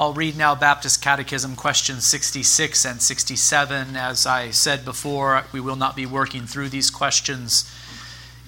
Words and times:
I'll 0.00 0.12
read 0.12 0.36
now 0.36 0.54
Baptist 0.54 1.02
Catechism 1.02 1.56
questions 1.56 2.06
66 2.06 2.84
and 2.84 3.02
67. 3.02 3.96
As 3.96 4.26
I 4.26 4.50
said 4.50 4.84
before, 4.84 5.42
we 5.50 5.58
will 5.58 5.74
not 5.74 5.96
be 5.96 6.06
working 6.06 6.46
through 6.46 6.68
these 6.68 6.88
questions 6.88 7.68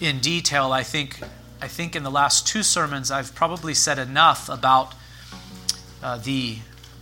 in 0.00 0.20
detail. 0.20 0.70
I 0.70 0.84
think, 0.84 1.18
I 1.60 1.66
think 1.66 1.96
in 1.96 2.04
the 2.04 2.10
last 2.10 2.46
two 2.46 2.62
sermons, 2.62 3.10
I've 3.10 3.34
probably 3.34 3.74
said 3.74 3.98
enough 3.98 4.48
about 4.48 4.94
uh, 6.00 6.18
the 6.18 6.58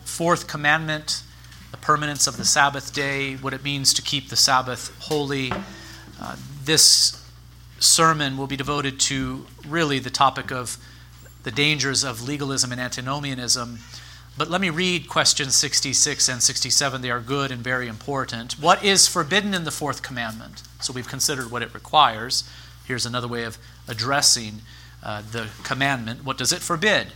fourth 0.07 0.47
commandment, 0.47 1.23
the 1.71 1.77
permanence 1.77 2.27
of 2.27 2.39
the 2.39 2.47
Sabbath 2.47 2.95
day, 2.95 3.35
what 3.35 3.53
it 3.53 3.63
means 3.63 3.93
to 3.93 4.01
keep 4.01 4.31
the 4.31 4.37
Sabbath 4.37 4.97
holy. 4.99 5.53
Uh, 6.19 6.37
this 6.65 7.23
sermon 7.81 8.39
will 8.39 8.47
be 8.47 8.57
devoted 8.57 8.99
to 9.01 9.45
really 9.67 9.99
the 9.99 10.09
topic 10.09 10.51
of 10.51 10.79
the 11.43 11.51
dangers 11.51 12.03
of 12.03 12.27
legalism 12.27 12.73
and 12.73 12.81
antinomianism. 12.81 13.81
But 14.39 14.49
let 14.49 14.61
me 14.61 14.71
read 14.71 15.09
questions 15.09 15.57
66 15.57 16.29
and 16.29 16.41
67. 16.41 17.03
They 17.03 17.11
are 17.11 17.19
good 17.19 17.51
and 17.51 17.61
very 17.61 17.89
important. 17.89 18.53
What 18.53 18.85
is 18.85 19.09
forbidden 19.09 19.53
in 19.53 19.65
the 19.65 19.73
fourth 19.73 20.01
commandment? 20.01 20.63
So 20.81 20.93
we've 20.93 21.09
considered 21.09 21.51
what 21.51 21.61
it 21.61 21.75
requires. 21.75 22.49
Here's 22.87 23.05
another 23.05 23.27
way 23.27 23.43
of 23.43 23.59
addressing 23.89 24.61
uh, 25.03 25.23
the 25.29 25.49
commandment. 25.65 26.25
What 26.25 26.39
does 26.39 26.53
it 26.53 26.61
forbid? 26.61 27.09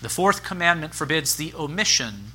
The 0.00 0.08
fourth 0.08 0.44
commandment 0.44 0.94
forbids 0.94 1.34
the 1.34 1.52
omission 1.54 2.30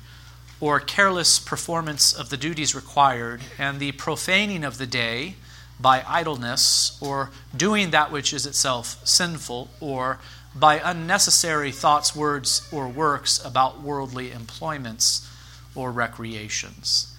or 0.60 0.80
careless 0.80 1.38
performance 1.38 2.12
of 2.12 2.28
the 2.28 2.36
duties 2.36 2.74
required 2.74 3.40
and 3.56 3.80
the 3.80 3.92
profaning 3.92 4.64
of 4.64 4.76
the 4.76 4.86
day 4.86 5.36
by 5.80 6.04
idleness 6.06 6.98
or 7.00 7.30
doing 7.56 7.88
that 7.90 8.12
which 8.12 8.34
is 8.34 8.44
itself 8.44 9.00
sinful 9.02 9.70
or 9.80 10.18
by 10.54 10.80
unnecessary 10.82 11.70
thoughts, 11.70 12.14
words, 12.14 12.68
or 12.72 12.88
works 12.88 13.44
about 13.44 13.80
worldly 13.80 14.32
employments 14.32 15.28
or 15.74 15.92
recreations. 15.92 17.14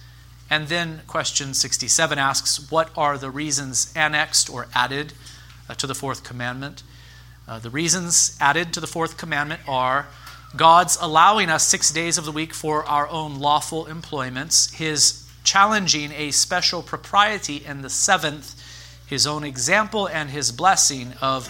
And 0.50 0.68
then 0.68 1.00
question 1.06 1.54
67 1.54 2.18
asks, 2.18 2.70
What 2.70 2.90
are 2.96 3.16
the 3.16 3.30
reasons 3.30 3.90
annexed 3.96 4.50
or 4.50 4.66
added 4.74 5.14
uh, 5.68 5.74
to 5.74 5.86
the 5.86 5.94
fourth 5.94 6.24
commandment? 6.24 6.82
Uh, 7.48 7.58
the 7.58 7.70
reasons 7.70 8.36
added 8.40 8.72
to 8.74 8.80
the 8.80 8.86
fourth 8.86 9.16
commandment 9.16 9.62
are 9.66 10.08
God's 10.54 10.98
allowing 11.00 11.48
us 11.48 11.66
six 11.66 11.90
days 11.90 12.18
of 12.18 12.26
the 12.26 12.32
week 12.32 12.52
for 12.52 12.84
our 12.84 13.08
own 13.08 13.40
lawful 13.40 13.86
employments, 13.86 14.74
His 14.74 15.26
challenging 15.42 16.12
a 16.12 16.30
special 16.30 16.82
propriety 16.82 17.64
in 17.64 17.80
the 17.80 17.88
seventh, 17.88 18.62
His 19.06 19.26
own 19.26 19.44
example 19.44 20.06
and 20.06 20.28
His 20.28 20.52
blessing 20.52 21.14
of 21.22 21.48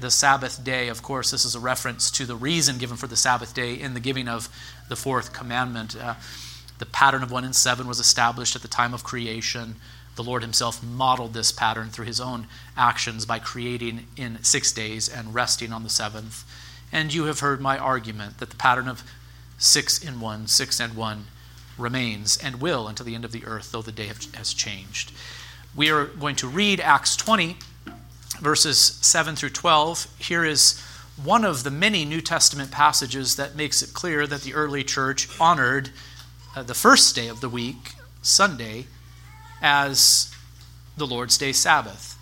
the 0.00 0.10
Sabbath 0.10 0.62
day. 0.62 0.88
Of 0.88 1.02
course, 1.02 1.30
this 1.30 1.44
is 1.44 1.54
a 1.54 1.60
reference 1.60 2.10
to 2.12 2.26
the 2.26 2.36
reason 2.36 2.78
given 2.78 2.96
for 2.96 3.06
the 3.06 3.16
Sabbath 3.16 3.54
day 3.54 3.74
in 3.74 3.94
the 3.94 4.00
giving 4.00 4.28
of 4.28 4.48
the 4.88 4.96
fourth 4.96 5.32
commandment. 5.32 5.96
Uh, 5.96 6.14
the 6.78 6.86
pattern 6.86 7.22
of 7.22 7.30
one 7.30 7.44
and 7.44 7.54
seven 7.54 7.86
was 7.86 8.00
established 8.00 8.56
at 8.56 8.62
the 8.62 8.68
time 8.68 8.94
of 8.94 9.04
creation. 9.04 9.76
The 10.16 10.24
Lord 10.24 10.42
Himself 10.42 10.82
modeled 10.82 11.34
this 11.34 11.52
pattern 11.52 11.90
through 11.90 12.06
His 12.06 12.20
own 12.20 12.46
actions 12.76 13.26
by 13.26 13.38
creating 13.38 14.06
in 14.16 14.42
six 14.42 14.72
days 14.72 15.08
and 15.08 15.34
resting 15.34 15.72
on 15.72 15.82
the 15.82 15.90
seventh. 15.90 16.44
And 16.92 17.12
you 17.12 17.24
have 17.24 17.40
heard 17.40 17.60
my 17.60 17.78
argument 17.78 18.38
that 18.38 18.50
the 18.50 18.56
pattern 18.56 18.88
of 18.88 19.04
six 19.58 20.02
in 20.02 20.20
one, 20.20 20.46
six 20.46 20.80
and 20.80 20.94
one 20.94 21.26
remains 21.78 22.36
and 22.36 22.60
will 22.60 22.88
until 22.88 23.06
the 23.06 23.14
end 23.14 23.24
of 23.24 23.32
the 23.32 23.44
earth, 23.44 23.72
though 23.72 23.82
the 23.82 23.92
day 23.92 24.10
has 24.34 24.52
changed. 24.52 25.12
We 25.74 25.90
are 25.90 26.06
going 26.06 26.36
to 26.36 26.48
read 26.48 26.80
Acts 26.80 27.14
20 27.16 27.56
verses 28.40 28.78
7 28.78 29.36
through 29.36 29.50
12, 29.50 30.06
here 30.18 30.44
is 30.44 30.80
one 31.22 31.44
of 31.44 31.62
the 31.62 31.70
many 31.70 32.04
New 32.04 32.20
Testament 32.20 32.70
passages 32.70 33.36
that 33.36 33.54
makes 33.54 33.82
it 33.82 33.92
clear 33.92 34.26
that 34.26 34.42
the 34.42 34.54
early 34.54 34.82
church 34.82 35.28
honored 35.38 35.90
uh, 36.56 36.62
the 36.62 36.74
first 36.74 37.14
day 37.14 37.28
of 37.28 37.40
the 37.40 37.48
week, 37.48 37.92
Sunday, 38.22 38.86
as 39.60 40.34
the 40.96 41.06
Lord's 41.06 41.36
Day 41.36 41.52
Sabbath. 41.52 42.16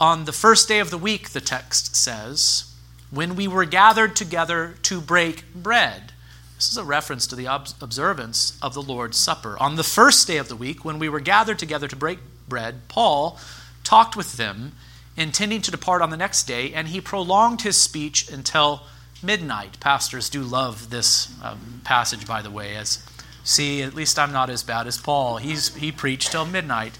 On 0.00 0.26
the 0.26 0.32
first 0.32 0.68
day 0.68 0.78
of 0.78 0.90
the 0.90 0.98
week, 0.98 1.30
the 1.30 1.40
text 1.40 1.96
says, 1.96 2.72
when 3.10 3.34
we 3.34 3.48
were 3.48 3.64
gathered 3.64 4.14
together 4.14 4.74
to 4.82 5.00
break 5.00 5.44
bread. 5.54 6.12
This 6.56 6.70
is 6.70 6.76
a 6.76 6.84
reference 6.84 7.26
to 7.28 7.36
the 7.36 7.46
observance 7.80 8.58
of 8.60 8.74
the 8.74 8.82
Lord's 8.82 9.16
Supper. 9.16 9.56
On 9.58 9.76
the 9.76 9.84
first 9.84 10.26
day 10.26 10.36
of 10.36 10.48
the 10.48 10.56
week, 10.56 10.84
when 10.84 10.98
we 10.98 11.08
were 11.08 11.20
gathered 11.20 11.58
together 11.58 11.88
to 11.88 11.96
break 11.96 12.18
bread, 12.48 12.88
Paul 12.88 13.38
talked 13.84 14.16
with 14.16 14.34
them 14.34 14.72
intending 15.18 15.60
to 15.62 15.70
depart 15.70 16.00
on 16.00 16.10
the 16.10 16.16
next 16.16 16.44
day, 16.44 16.72
and 16.72 16.88
he 16.88 17.00
prolonged 17.00 17.62
his 17.62 17.78
speech 17.78 18.30
until 18.30 18.84
midnight. 19.22 19.80
Pastors 19.80 20.30
do 20.30 20.42
love 20.42 20.90
this 20.90 21.28
um, 21.42 21.80
passage, 21.84 22.26
by 22.26 22.40
the 22.40 22.50
way, 22.50 22.76
as 22.76 23.04
see, 23.42 23.82
at 23.82 23.94
least 23.94 24.18
I'm 24.18 24.32
not 24.32 24.48
as 24.48 24.62
bad 24.62 24.86
as 24.86 24.96
Paul. 24.96 25.38
He's, 25.38 25.74
he 25.74 25.90
preached 25.90 26.30
till 26.30 26.46
midnight. 26.46 26.96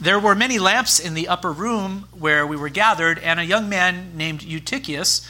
There 0.00 0.18
were 0.18 0.34
many 0.34 0.58
lamps 0.58 0.98
in 0.98 1.14
the 1.14 1.28
upper 1.28 1.52
room 1.52 2.08
where 2.12 2.46
we 2.46 2.56
were 2.56 2.68
gathered, 2.68 3.18
and 3.20 3.38
a 3.38 3.44
young 3.44 3.68
man 3.68 4.16
named 4.16 4.42
Eutychus, 4.42 5.26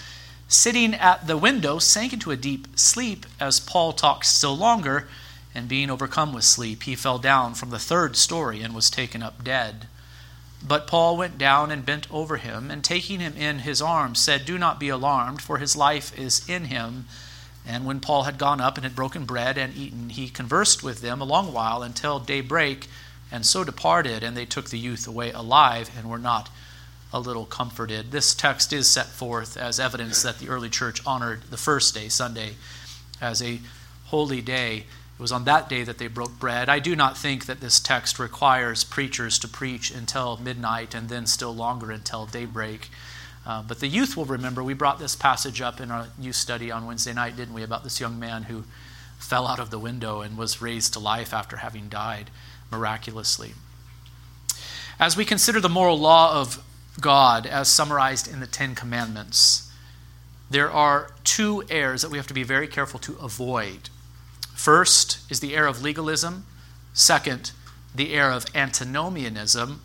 sitting 0.47 0.95
at 0.95 1.27
the 1.27 1.37
window, 1.37 1.79
sank 1.79 2.15
into 2.15 2.31
a 2.31 2.37
deep 2.37 2.79
sleep 2.79 3.27
as 3.39 3.61
Paul 3.61 3.93
talked 3.93 4.25
still 4.25 4.57
longer, 4.57 5.09
and 5.55 5.69
being 5.69 5.91
overcome 5.91 6.33
with 6.33 6.45
sleep, 6.45 6.85
he 6.85 6.95
fell 6.95 7.19
down 7.19 7.55
from 7.55 7.71
the 7.71 7.79
third 7.79 8.17
story 8.17 8.63
and 8.63 8.75
was 8.75 8.89
taken 8.89 9.23
up 9.23 9.45
dead. 9.45 9.89
But 10.63 10.87
Paul 10.87 11.17
went 11.17 11.39
down 11.39 11.71
and 11.71 11.87
bent 11.87 12.11
over 12.11 12.37
him, 12.37 12.71
and 12.71 12.83
taking 12.83 13.21
him 13.21 13.37
in 13.37 13.61
his 13.61 13.81
arms, 13.81 14.19
said, 14.19 14.45
Do 14.45 14.59
not 14.59 14.81
be 14.81 14.89
alarmed, 14.89 15.41
for 15.41 15.59
his 15.59 15.77
life 15.77 16.17
is 16.19 16.47
in 16.49 16.67
him. 16.67 17.07
And 17.67 17.85
when 17.85 18.01
Paul 18.01 18.25
had 18.25 18.39
gone 18.39 18.61
up 18.61 18.77
and 18.77 18.85
had 18.85 18.97
broken 18.97 19.25
bread 19.25 19.57
and 19.57 19.77
eaten, 19.77 20.11
he 20.11 20.29
conversed 20.29 20.83
with 20.83 21.01
them 21.01 21.21
a 21.21 21.25
long 21.25 21.53
while 21.53 21.83
until 21.83 22.19
daybreak, 22.19 22.89
and 23.31 23.47
so 23.47 23.63
departed. 23.63 24.23
And 24.23 24.37
they 24.37 24.47
took 24.47 24.71
the 24.71 24.79
youth 24.79 25.07
away 25.07 25.31
alive 25.33 25.91
and 25.97 26.09
were 26.09 26.19
not 26.19 26.51
a 27.13 27.21
little 27.21 27.47
comforted. 27.47 28.11
This 28.11 28.35
text 28.35 28.73
is 28.73 28.89
set 28.89 29.07
forth 29.07 29.57
as 29.57 29.81
evidence 29.81 30.23
that 30.23 30.39
the 30.39 30.49
early 30.49 30.69
church 30.69 31.01
honored 31.07 31.43
the 31.51 31.57
first 31.57 31.95
day, 31.95 32.09
Sunday, 32.09 32.57
as 33.21 33.43
a 33.43 33.61
holy 34.07 34.41
day. 34.41 34.85
It 35.19 35.23
was 35.23 35.33
on 35.33 35.45
that 35.47 35.69
day 35.69 35.83
that 35.83 35.99
they 35.99 36.07
broke 36.07 36.39
bread. 36.39 36.69
I 36.69 36.79
do 36.79 36.95
not 36.95 37.19
think 37.19 37.47
that 37.47 37.61
this 37.61 37.81
text 37.81 38.21
requires 38.21 38.85
preachers 38.85 39.37
to 39.41 39.49
preach 39.49 39.91
until 39.91 40.37
midnight 40.37 40.95
and 40.95 41.09
then 41.09 41.27
still 41.27 41.53
longer 41.53 41.91
until 41.91 42.25
daybreak. 42.25 42.89
Uh, 43.45 43.63
but 43.63 43.81
the 43.81 43.89
youth 43.89 44.17
will 44.17 44.27
remember 44.27 44.63
we 44.63 44.75
brought 44.75 45.01
this 45.01 45.17
passage 45.17 45.61
up 45.61 45.81
in 45.81 45.91
our 45.91 46.07
youth 46.21 46.37
study 46.37 46.71
on 46.71 46.87
Wednesday 46.87 47.13
night, 47.13 47.35
didn't 47.35 47.55
we? 47.55 47.65
About 47.65 47.83
this 47.83 47.99
young 47.99 48.21
man 48.21 48.45
who 48.45 48.63
fell 49.19 49.49
out 49.49 49.59
of 49.59 49.71
the 49.71 49.79
window 49.81 50.21
and 50.21 50.39
was 50.39 50.63
raised 50.63 50.93
to 50.93 51.01
life 51.01 51.35
after 51.35 51.57
having 51.57 51.89
died 51.89 52.31
miraculously. 52.71 53.55
As 55.01 55.17
we 55.17 55.25
consider 55.25 55.59
the 55.59 55.69
moral 55.69 55.99
law 55.99 56.41
of 56.41 56.63
God 57.01 57.45
as 57.45 57.69
summarized 57.69 58.33
in 58.33 58.39
the 58.39 58.47
Ten 58.47 58.77
Commandments, 58.77 59.69
there 60.49 60.71
are 60.71 61.11
two 61.25 61.65
errors 61.69 62.03
that 62.03 62.11
we 62.13 62.19
have 62.19 62.29
to 62.29 62.35
be 62.35 62.45
very 62.45 62.69
careful 62.69 63.01
to 63.01 63.17
avoid. 63.17 63.91
First 64.59 65.21
is 65.31 65.39
the 65.39 65.55
error 65.55 65.69
of 65.69 65.83
legalism. 65.83 66.45
Second, 66.93 67.53
the 67.95 68.13
error 68.13 68.33
of 68.33 68.45
antinomianism. 68.57 69.83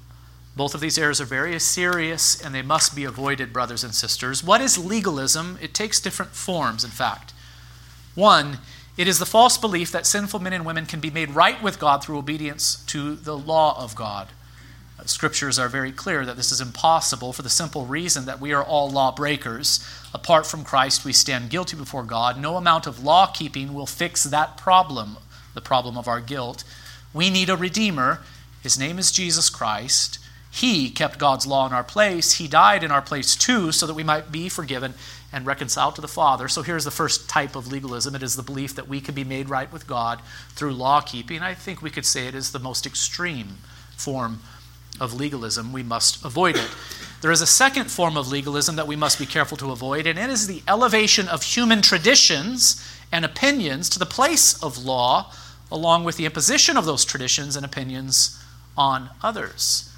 Both 0.56 0.73
of 0.73 0.81
these 0.81 0.97
errors 0.97 1.22
are 1.22 1.25
very 1.25 1.59
serious 1.59 2.41
and 2.41 2.56
they 2.56 2.63
must 2.63 2.95
be 2.95 3.03
avoided, 3.03 3.53
brothers 3.53 3.83
and 3.83 3.94
sisters. 3.94 4.44
What 4.44 4.62
is 4.62 4.83
legalism? 4.83 5.59
It 5.62 5.75
takes 5.75 6.00
different 6.00 6.31
forms, 6.31 6.83
in 6.83 6.89
fact. 6.89 7.33
One, 8.16 8.57
it 8.97 9.07
is 9.07 9.19
the 9.19 9.28
false 9.28 9.59
belief 9.59 9.91
that 9.91 10.07
sinful 10.07 10.39
men 10.39 10.53
and 10.53 10.66
women 10.66 10.88
can 10.88 11.00
be 11.00 11.12
made 11.12 11.29
right 11.29 11.62
with 11.62 11.79
God 11.79 12.03
through 12.03 12.17
obedience 12.17 12.83
to 12.88 13.16
the 13.16 13.38
law 13.38 13.79
of 13.79 13.94
God. 13.94 14.29
Scriptures 15.09 15.59
are 15.59 15.68
very 15.68 15.91
clear 15.91 16.25
that 16.25 16.38
this 16.38 16.52
is 16.52 16.62
impossible 16.62 17.34
for 17.34 17.41
the 17.41 17.50
simple 17.50 17.86
reason 17.86 18.25
that 18.25 18.40
we 18.40 18.53
are 18.53 18.64
all 18.64 18.90
lawbreakers. 18.90 19.86
Apart 20.14 20.46
from 20.46 20.64
Christ, 20.64 21.03
we 21.03 21.14
stand 21.14 21.50
guilty 21.50 21.75
before 21.75 22.03
God. 22.03 22.40
No 22.40 22.58
amount 22.58 22.88
of 22.88 23.03
law 23.03 23.28
keeping 23.28 23.74
will 23.74 23.86
fix 23.86 24.24
that 24.24 24.58
problem, 24.58 25.18
the 25.54 25.62
problem 25.62 25.98
of 25.98 26.07
our 26.07 26.22
guilt. 26.22 26.63
We 27.13 27.30
need 27.30 27.50
a 27.50 27.57
Redeemer. 27.57 28.22
His 28.62 28.80
name 28.80 28.98
is 28.98 29.12
Jesus 29.12 29.50
Christ. 29.50 30.19
He 30.50 30.89
kept 30.89 31.18
God's 31.18 31.48
law 31.48 31.66
in 31.66 31.74
our 31.74 31.83
place. 31.83 32.33
He 32.33 32.48
died 32.48 32.83
in 32.83 32.92
our 32.92 33.01
place 33.01 33.36
too, 33.36 33.72
so 33.72 33.88
that 33.88 33.95
we 33.95 34.04
might 34.04 34.31
be 34.31 34.50
forgiven 34.50 34.94
and 35.33 35.48
reconciled 35.48 35.95
to 35.95 36.01
the 36.01 36.07
Father. 36.07 36.48
So 36.48 36.62
here's 36.62 36.86
the 36.86 36.92
first 36.92 37.27
type 37.27 37.56
of 37.56 37.72
legalism 37.72 38.16
it 38.16 38.22
is 38.22 38.36
the 38.36 38.44
belief 38.44 38.75
that 38.75 38.88
we 38.88 39.01
can 39.01 39.16
be 39.16 39.24
made 39.24 39.50
right 39.50 39.72
with 39.74 39.88
God 39.88 40.22
through 40.50 40.74
law 40.74 41.01
keeping. 41.01 41.42
I 41.42 41.56
think 41.56 41.81
we 41.81 41.89
could 41.89 42.06
say 42.06 42.27
it 42.27 42.36
is 42.36 42.51
the 42.51 42.60
most 42.60 42.86
extreme 42.86 43.57
form 43.98 44.42
of 45.00 45.13
legalism, 45.13 45.74
we 45.74 45.84
must 45.84 46.24
avoid 46.24 46.56
it. 46.56 46.69
There 47.22 47.31
is 47.31 47.42
a 47.42 47.48
second 47.48 47.90
form 47.90 48.18
of 48.18 48.28
legalism 48.28 48.75
that 48.75 48.88
we 48.88 48.95
must 48.95 49.18
be 49.18 49.25
careful 49.25 49.57
to 49.57 49.72
avoid, 49.72 50.06
and 50.06 50.19
it 50.19 50.30
is 50.30 50.48
the 50.48 50.62
elevation 50.68 51.28
of 51.28 51.44
human 51.44 51.81
traditions 51.81 52.86
and 53.12 53.24
opinions 53.24 53.90
to 53.90 54.00
the 54.00 54.06
place 54.06 54.62
of 54.62 54.84
law, 54.84 55.31
along 55.72 56.04
with 56.04 56.18
the 56.18 56.25
imposition 56.25 56.78
of 56.78 56.86
those 56.86 57.06
traditions 57.06 57.56
and 57.56 57.66
opinions 57.66 58.44
on 58.78 59.10
others. 59.22 59.90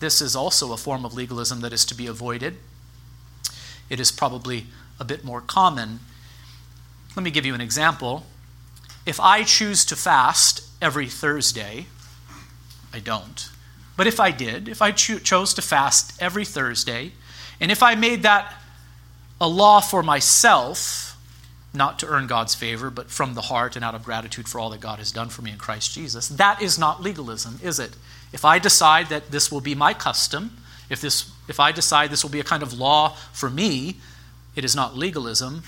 This 0.00 0.20
is 0.20 0.34
also 0.34 0.72
a 0.72 0.76
form 0.76 1.04
of 1.04 1.14
legalism 1.14 1.60
that 1.60 1.72
is 1.72 1.84
to 1.86 1.94
be 1.94 2.06
avoided. 2.06 2.56
It 3.90 4.00
is 4.00 4.10
probably 4.10 4.66
a 4.98 5.04
bit 5.04 5.24
more 5.24 5.40
common. 5.40 6.00
Let 7.16 7.22
me 7.22 7.30
give 7.30 7.44
you 7.44 7.54
an 7.54 7.60
example. 7.60 8.24
if 9.04 9.18
I 9.18 9.42
choose 9.42 9.84
to 9.86 9.96
fast 9.96 10.62
every 10.80 11.08
Thursday, 11.08 11.86
I 12.92 13.00
don't. 13.00 13.48
But 13.96 14.06
if 14.06 14.20
I 14.20 14.30
did, 14.30 14.68
if 14.68 14.80
I 14.82 14.90
cho- 14.90 15.18
chose 15.18 15.54
to 15.54 15.62
fast 15.62 16.20
every 16.20 16.44
Thursday, 16.44 17.12
and 17.60 17.70
if 17.70 17.82
I 17.82 17.94
made 17.94 18.22
that 18.22 18.54
a 19.40 19.48
law 19.48 19.80
for 19.80 20.02
myself, 20.02 21.16
not 21.74 21.98
to 21.98 22.06
earn 22.06 22.26
God's 22.26 22.54
favor, 22.54 22.90
but 22.90 23.10
from 23.10 23.34
the 23.34 23.42
heart 23.42 23.76
and 23.76 23.84
out 23.84 23.94
of 23.94 24.04
gratitude 24.04 24.48
for 24.48 24.58
all 24.60 24.70
that 24.70 24.80
God 24.80 24.98
has 24.98 25.10
done 25.10 25.28
for 25.28 25.42
me 25.42 25.50
in 25.50 25.58
Christ 25.58 25.94
Jesus, 25.94 26.28
that 26.28 26.60
is 26.60 26.78
not 26.78 27.02
legalism, 27.02 27.58
is 27.62 27.78
it? 27.78 27.96
If 28.32 28.44
I 28.44 28.58
decide 28.58 29.08
that 29.08 29.30
this 29.30 29.50
will 29.50 29.60
be 29.60 29.74
my 29.74 29.94
custom, 29.94 30.58
if, 30.90 31.00
this, 31.00 31.30
if 31.48 31.60
I 31.60 31.72
decide 31.72 32.10
this 32.10 32.22
will 32.22 32.30
be 32.30 32.40
a 32.40 32.44
kind 32.44 32.62
of 32.62 32.78
law 32.78 33.16
for 33.32 33.48
me, 33.48 33.96
it 34.54 34.64
is 34.64 34.76
not 34.76 34.96
legalism. 34.96 35.62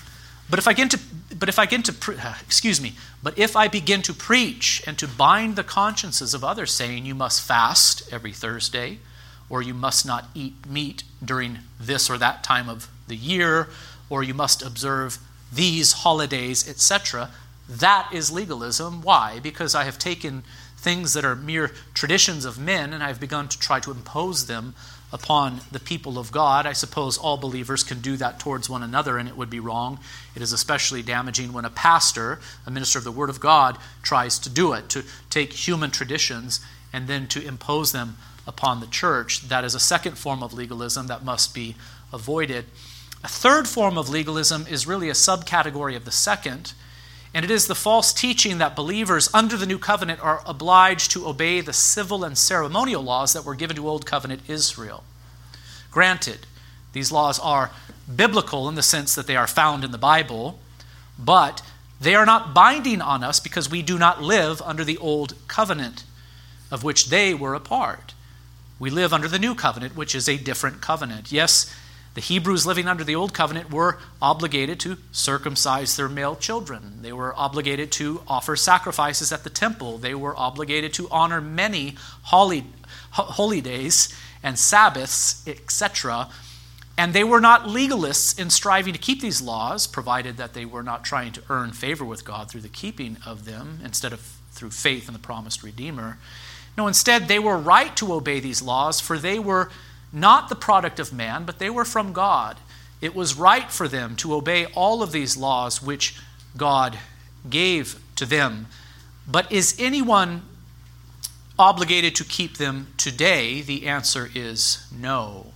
But 0.49 0.59
if 0.59 0.67
I 0.67 0.71
begin 0.71 0.89
to, 0.89 0.99
but 1.37 1.49
if 1.49 1.57
I 1.57 1.65
begin 1.65 1.83
to, 1.83 1.93
pre- 1.93 2.17
uh, 2.17 2.35
excuse 2.41 2.79
me, 2.79 2.93
but 3.23 3.37
if 3.37 3.55
I 3.55 3.67
begin 3.67 4.01
to 4.03 4.13
preach 4.13 4.83
and 4.85 4.97
to 4.99 5.07
bind 5.07 5.55
the 5.55 5.63
consciences 5.63 6.33
of 6.33 6.43
others, 6.43 6.71
saying 6.71 7.05
you 7.05 7.15
must 7.15 7.41
fast 7.41 8.07
every 8.11 8.31
Thursday, 8.31 8.99
or 9.49 9.61
you 9.61 9.73
must 9.73 10.05
not 10.05 10.29
eat 10.33 10.53
meat 10.67 11.03
during 11.23 11.59
this 11.79 12.09
or 12.09 12.17
that 12.17 12.43
time 12.43 12.69
of 12.69 12.87
the 13.07 13.15
year, 13.15 13.69
or 14.09 14.23
you 14.23 14.33
must 14.33 14.61
observe 14.61 15.17
these 15.51 15.93
holidays, 15.93 16.67
etc., 16.69 17.29
that 17.67 18.09
is 18.13 18.31
legalism. 18.31 19.01
Why? 19.01 19.39
Because 19.39 19.73
I 19.73 19.85
have 19.85 19.97
taken 19.97 20.43
things 20.77 21.13
that 21.13 21.25
are 21.25 21.35
mere 21.35 21.71
traditions 21.95 22.45
of 22.45 22.59
men 22.59 22.93
and 22.93 23.03
I've 23.03 23.19
begun 23.19 23.47
to 23.47 23.57
try 23.57 23.79
to 23.79 23.89
impose 23.89 24.45
them 24.45 24.75
upon 25.15 25.61
the 25.71 25.79
people 25.79 26.19
of 26.19 26.29
God. 26.29 26.65
I 26.65 26.73
suppose 26.73 27.17
all 27.17 27.37
believers 27.37 27.85
can 27.85 28.01
do 28.01 28.17
that 28.17 28.37
towards 28.37 28.69
one 28.69 28.83
another, 28.83 29.17
and 29.17 29.29
it 29.29 29.37
would 29.37 29.49
be 29.49 29.61
wrong. 29.61 29.97
It 30.35 30.41
is 30.41 30.51
especially 30.51 31.01
damaging 31.01 31.53
when 31.53 31.63
a 31.63 31.69
pastor, 31.69 32.41
a 32.67 32.69
minister 32.69 32.99
of 32.99 33.05
the 33.05 33.13
Word 33.13 33.29
of 33.29 33.39
God, 33.39 33.77
tries 34.03 34.37
to 34.39 34.49
do 34.49 34.73
it, 34.73 34.89
to 34.89 35.05
take 35.29 35.53
human 35.53 35.89
traditions 35.89 36.59
and 36.91 37.07
then 37.07 37.27
to 37.27 37.41
impose 37.41 37.93
them 37.93 38.17
upon 38.45 38.81
the 38.81 38.87
church. 38.87 39.47
That 39.47 39.63
is 39.63 39.73
a 39.73 39.79
second 39.79 40.17
form 40.17 40.43
of 40.43 40.51
legalism 40.51 41.07
that 41.07 41.23
must 41.23 41.55
be 41.55 41.75
avoided. 42.11 42.65
A 43.23 43.29
third 43.29 43.69
form 43.69 43.97
of 43.97 44.09
legalism 44.09 44.67
is 44.69 44.85
really 44.85 45.07
a 45.07 45.13
subcategory 45.13 45.95
of 45.95 46.03
the 46.03 46.11
second, 46.11 46.73
and 47.35 47.43
it 47.43 47.51
is 47.51 47.67
the 47.67 47.75
false 47.75 48.13
teaching 48.13 48.59
that 48.59 48.77
believers 48.77 49.29
under 49.33 49.57
the 49.57 49.65
new 49.65 49.77
covenant 49.77 50.23
are 50.23 50.41
obliged 50.45 51.11
to 51.11 51.27
obey 51.27 51.59
the 51.59 51.73
civil 51.73 52.23
and 52.23 52.37
ceremonial 52.37 53.03
laws 53.03 53.33
that 53.33 53.43
were 53.43 53.55
given 53.55 53.75
to 53.75 53.89
Old 53.89 54.05
Covenant 54.05 54.41
Israel. 54.47 55.03
Granted, 55.91 56.47
these 56.93 57.11
laws 57.11 57.37
are 57.39 57.71
biblical 58.15 58.69
in 58.69 58.75
the 58.75 58.81
sense 58.81 59.13
that 59.15 59.27
they 59.27 59.35
are 59.35 59.47
found 59.47 59.83
in 59.83 59.91
the 59.91 59.97
Bible, 59.97 60.59
but 61.19 61.61
they 61.99 62.15
are 62.15 62.25
not 62.25 62.53
binding 62.53 63.01
on 63.01 63.21
us 63.21 63.41
because 63.41 63.69
we 63.69 63.81
do 63.81 63.99
not 63.99 64.23
live 64.23 64.61
under 64.61 64.85
the 64.85 64.97
Old 64.99 65.33
Covenant, 65.49 66.05
of 66.71 66.85
which 66.85 67.07
they 67.07 67.33
were 67.33 67.53
a 67.53 67.59
part. 67.59 68.13
We 68.79 68.89
live 68.89 69.11
under 69.11 69.27
the 69.27 69.39
New 69.39 69.55
Covenant, 69.55 69.93
which 69.97 70.15
is 70.15 70.29
a 70.29 70.37
different 70.37 70.79
covenant. 70.79 71.33
Yes, 71.33 71.69
the 72.15 72.21
Hebrews 72.21 72.65
living 72.65 72.87
under 72.87 73.03
the 73.03 73.15
Old 73.15 73.33
Covenant 73.33 73.71
were 73.71 73.99
obligated 74.21 74.79
to 74.79 74.97
circumcise 75.11 75.97
their 75.97 76.07
male 76.07 76.37
children. 76.37 77.01
They 77.01 77.11
were 77.11 77.35
obligated 77.35 77.91
to 77.93 78.21
offer 78.25 78.55
sacrifices 78.55 79.33
at 79.33 79.43
the 79.43 79.49
temple. 79.49 79.97
They 79.97 80.15
were 80.15 80.35
obligated 80.35 80.93
to 80.93 81.09
honor 81.11 81.41
many 81.41 81.95
holy, 82.23 82.67
holy 83.11 83.59
days 83.59 84.15
and 84.41 84.57
Sabbaths, 84.57 85.45
etc. 85.45 86.29
And 86.97 87.13
they 87.13 87.25
were 87.25 87.41
not 87.41 87.63
legalists 87.63 88.39
in 88.39 88.49
striving 88.49 88.93
to 88.93 88.99
keep 88.99 89.19
these 89.19 89.41
laws, 89.41 89.85
provided 89.85 90.37
that 90.37 90.53
they 90.53 90.63
were 90.63 90.83
not 90.83 91.03
trying 91.03 91.33
to 91.33 91.41
earn 91.49 91.73
favor 91.73 92.05
with 92.05 92.23
God 92.23 92.49
through 92.49 92.61
the 92.61 92.69
keeping 92.69 93.17
of 93.25 93.43
them 93.43 93.79
instead 93.83 94.13
of 94.13 94.21
through 94.51 94.71
faith 94.71 95.09
in 95.09 95.13
the 95.13 95.19
promised 95.19 95.63
Redeemer. 95.63 96.17
No, 96.77 96.87
instead, 96.87 97.27
they 97.27 97.39
were 97.39 97.57
right 97.57 97.93
to 97.97 98.13
obey 98.13 98.39
these 98.39 98.61
laws, 98.61 99.01
for 99.01 99.17
they 99.17 99.37
were 99.37 99.69
not 100.15 100.49
the 100.49 100.55
product 100.55 100.99
of 100.99 101.13
man, 101.13 101.43
but 101.43 101.59
they 101.59 101.69
were 101.69 101.85
from 101.85 102.13
God. 102.13 102.57
It 103.01 103.13
was 103.13 103.37
right 103.37 103.69
for 103.69 103.87
them 103.87 104.15
to 104.17 104.33
obey 104.33 104.65
all 104.67 105.03
of 105.03 105.11
these 105.11 105.37
laws 105.37 105.83
which 105.83 106.17
God 106.57 106.97
gave 107.49 107.99
to 108.15 108.25
them. 108.25 108.67
But 109.27 109.51
is 109.51 109.75
anyone 109.77 110.43
obligated 111.59 112.15
to 112.15 112.23
keep 112.23 112.57
them 112.57 112.87
today? 112.97 113.61
The 113.61 113.87
answer 113.87 114.29
is 114.33 114.87
no. 114.97 115.47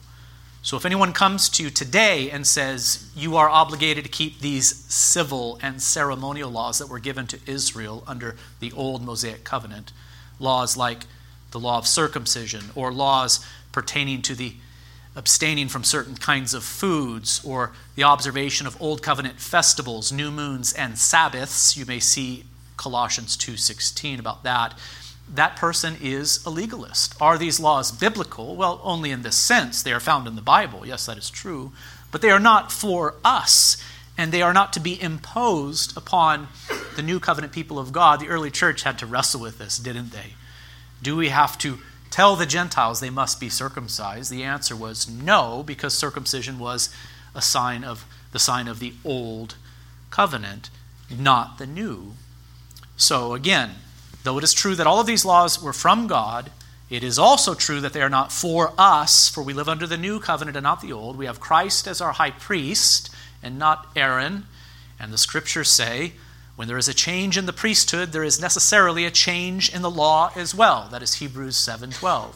So 0.61 0.75
if 0.75 0.85
anyone 0.85 1.13
comes 1.13 1.47
to 1.49 1.63
you 1.63 1.69
today 1.69 2.29
and 2.29 2.45
says, 2.45 3.09
You 3.15 3.37
are 3.37 3.49
obligated 3.49 4.03
to 4.03 4.09
keep 4.11 4.39
these 4.39 4.75
civil 4.85 5.57
and 5.61 5.81
ceremonial 5.81 6.51
laws 6.51 6.79
that 6.79 6.89
were 6.89 6.99
given 6.99 7.27
to 7.27 7.39
Israel 7.45 8.03
under 8.05 8.35
the 8.59 8.71
old 8.73 9.01
Mosaic 9.01 9.43
covenant, 9.45 9.93
laws 10.37 10.75
like 10.75 11.05
the 11.51 11.59
law 11.59 11.77
of 11.77 11.87
circumcision 11.87 12.65
or 12.75 12.91
laws 12.91 13.45
pertaining 13.71 14.21
to 14.23 14.35
the 14.35 14.53
abstaining 15.15 15.67
from 15.67 15.83
certain 15.83 16.15
kinds 16.15 16.53
of 16.53 16.63
foods 16.63 17.41
or 17.43 17.71
the 17.95 18.03
observation 18.03 18.67
of 18.67 18.81
old 18.81 19.01
covenant 19.01 19.39
festivals 19.39 20.11
new 20.11 20.31
moons 20.31 20.71
and 20.73 20.97
sabbaths. 20.97 21.75
You 21.75 21.85
may 21.85 21.99
see 21.99 22.45
colossians 22.77 23.35
2.16 23.35 24.19
about 24.19 24.43
that. 24.43 24.77
That 25.31 25.57
person 25.57 25.97
is 26.01 26.43
a 26.45 26.49
legalist. 26.49 27.15
Are 27.21 27.37
these 27.37 27.59
laws 27.59 27.91
biblical? 27.91 28.55
Well 28.55 28.79
only 28.83 29.11
in 29.11 29.21
this 29.21 29.35
sense. 29.35 29.83
They 29.83 29.93
are 29.93 29.99
found 29.99 30.27
in 30.27 30.35
the 30.35 30.41
bible. 30.41 30.85
Yes 30.85 31.05
that 31.05 31.17
is 31.17 31.29
true. 31.29 31.71
But 32.11 32.21
they 32.21 32.31
are 32.31 32.39
not 32.39 32.71
for 32.71 33.15
us 33.23 33.77
and 34.17 34.31
they 34.31 34.41
are 34.41 34.53
not 34.53 34.73
to 34.73 34.79
be 34.79 35.01
imposed 35.01 35.95
upon 35.95 36.47
the 36.95 37.01
new 37.01 37.19
covenant 37.19 37.53
people 37.53 37.77
of 37.77 37.91
god. 37.91 38.19
The 38.19 38.29
early 38.29 38.51
church 38.51 38.83
had 38.83 38.97
to 38.99 39.05
wrestle 39.05 39.41
with 39.41 39.57
this 39.57 39.77
didn't 39.77 40.11
they? 40.11 40.35
Do 41.01 41.15
we 41.15 41.29
have 41.29 41.57
to 41.59 41.79
tell 42.11 42.35
the 42.35 42.45
Gentiles 42.45 42.99
they 42.99 43.09
must 43.09 43.39
be 43.39 43.49
circumcised? 43.49 44.31
The 44.31 44.43
answer 44.43 44.75
was 44.75 45.09
no, 45.09 45.63
because 45.65 45.93
circumcision 45.93 46.59
was 46.59 46.93
a 47.35 47.41
sign 47.41 47.83
of 47.83 48.05
the 48.31 48.39
sign 48.39 48.67
of 48.67 48.79
the 48.79 48.93
old 49.03 49.55
covenant, 50.09 50.69
not 51.09 51.57
the 51.57 51.67
new. 51.67 52.13
So 52.97 53.33
again, 53.33 53.71
though 54.23 54.37
it 54.37 54.43
is 54.43 54.53
true 54.53 54.75
that 54.75 54.87
all 54.87 54.99
of 54.99 55.07
these 55.07 55.25
laws 55.25 55.61
were 55.61 55.73
from 55.73 56.07
God, 56.07 56.51
it 56.89 57.03
is 57.03 57.19
also 57.19 57.53
true 57.53 57.81
that 57.81 57.93
they 57.93 58.01
are 58.01 58.09
not 58.09 58.31
for 58.31 58.73
us, 58.77 59.29
for 59.29 59.43
we 59.43 59.53
live 59.53 59.69
under 59.69 59.85
the 59.85 59.97
new 59.97 60.19
covenant 60.19 60.57
and 60.57 60.63
not 60.63 60.81
the 60.81 60.91
old. 60.91 61.17
We 61.17 61.27
have 61.27 61.39
Christ 61.39 61.87
as 61.87 62.01
our 62.01 62.13
high 62.13 62.31
priest 62.31 63.09
and 63.43 63.59
not 63.59 63.87
Aaron. 63.95 64.47
And 64.99 65.13
the 65.13 65.17
scriptures 65.17 65.69
say, 65.69 66.13
when 66.59 66.67
there 66.67 66.77
is 66.77 66.89
a 66.89 66.93
change 66.93 67.37
in 67.37 67.45
the 67.45 67.53
priesthood, 67.53 68.11
there 68.11 68.21
is 68.21 68.41
necessarily 68.41 69.05
a 69.05 69.09
change 69.09 69.73
in 69.73 69.81
the 69.81 69.89
law 69.89 70.29
as 70.35 70.53
well. 70.53 70.89
That 70.91 71.01
is 71.01 71.13
Hebrews 71.13 71.55
7:12. 71.55 72.35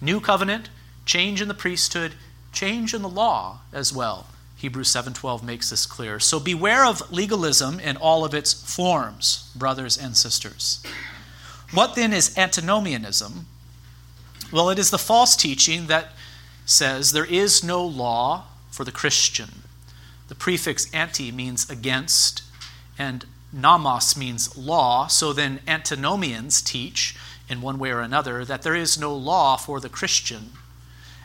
New 0.00 0.18
covenant, 0.18 0.70
change 1.04 1.42
in 1.42 1.48
the 1.48 1.52
priesthood, 1.52 2.14
change 2.54 2.94
in 2.94 3.02
the 3.02 3.08
law 3.08 3.58
as 3.70 3.92
well. 3.92 4.28
Hebrews 4.56 4.90
7:12 4.90 5.42
makes 5.42 5.68
this 5.68 5.84
clear. 5.84 6.18
So 6.18 6.40
beware 6.40 6.86
of 6.86 7.12
legalism 7.12 7.78
in 7.80 7.98
all 7.98 8.24
of 8.24 8.32
its 8.32 8.54
forms, 8.54 9.50
brothers 9.54 9.98
and 9.98 10.16
sisters. 10.16 10.78
What 11.70 11.96
then 11.96 12.14
is 12.14 12.38
antinomianism? 12.38 13.46
Well, 14.52 14.70
it 14.70 14.78
is 14.78 14.88
the 14.88 14.96
false 14.96 15.36
teaching 15.36 15.86
that 15.88 16.14
says 16.64 17.12
there 17.12 17.26
is 17.26 17.62
no 17.62 17.84
law 17.84 18.44
for 18.70 18.84
the 18.84 18.90
Christian. 18.90 19.64
The 20.28 20.34
prefix 20.34 20.86
anti 20.94 21.30
means 21.30 21.68
against, 21.68 22.40
and 22.96 23.26
nomos 23.54 24.16
means 24.16 24.56
law, 24.56 25.06
so 25.06 25.32
then 25.32 25.60
antinomians 25.66 26.60
teach, 26.60 27.16
in 27.48 27.60
one 27.60 27.78
way 27.78 27.90
or 27.90 28.00
another, 28.00 28.44
that 28.44 28.62
there 28.62 28.74
is 28.74 28.98
no 28.98 29.14
law 29.14 29.56
for 29.56 29.80
the 29.80 29.88
Christian. 29.88 30.50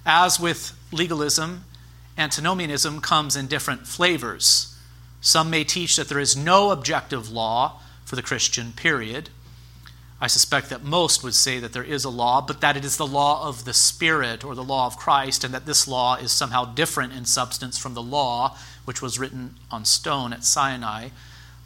As 0.05 0.39
with 0.39 0.77
legalism, 0.91 1.65
antinomianism 2.17 3.01
comes 3.01 3.35
in 3.35 3.47
different 3.47 3.87
flavors. 3.87 4.75
Some 5.21 5.49
may 5.49 5.63
teach 5.63 5.95
that 5.95 6.07
there 6.07 6.19
is 6.19 6.37
no 6.37 6.71
objective 6.71 7.29
law 7.29 7.81
for 8.05 8.15
the 8.15 8.21
Christian, 8.21 8.73
period. 8.73 9.29
I 10.21 10.27
suspect 10.27 10.69
that 10.69 10.83
most 10.83 11.23
would 11.23 11.35
say 11.35 11.59
that 11.59 11.71
there 11.71 11.83
is 11.83 12.03
a 12.03 12.09
law, 12.09 12.41
but 12.41 12.59
that 12.59 12.75
it 12.75 12.83
is 12.83 12.97
the 12.97 13.07
law 13.07 13.47
of 13.47 13.63
the 13.63 13.73
Spirit 13.73 14.43
or 14.43 14.53
the 14.53 14.63
law 14.63 14.85
of 14.85 14.97
Christ, 14.97 15.43
and 15.43 15.53
that 15.53 15.65
this 15.65 15.87
law 15.87 16.15
is 16.15 16.31
somehow 16.31 16.65
different 16.65 17.13
in 17.13 17.25
substance 17.25 17.77
from 17.77 17.93
the 17.93 18.01
law 18.01 18.57
which 18.83 19.01
was 19.01 19.19
written 19.19 19.55
on 19.71 19.85
stone 19.85 20.33
at 20.33 20.43
Sinai. 20.43 21.09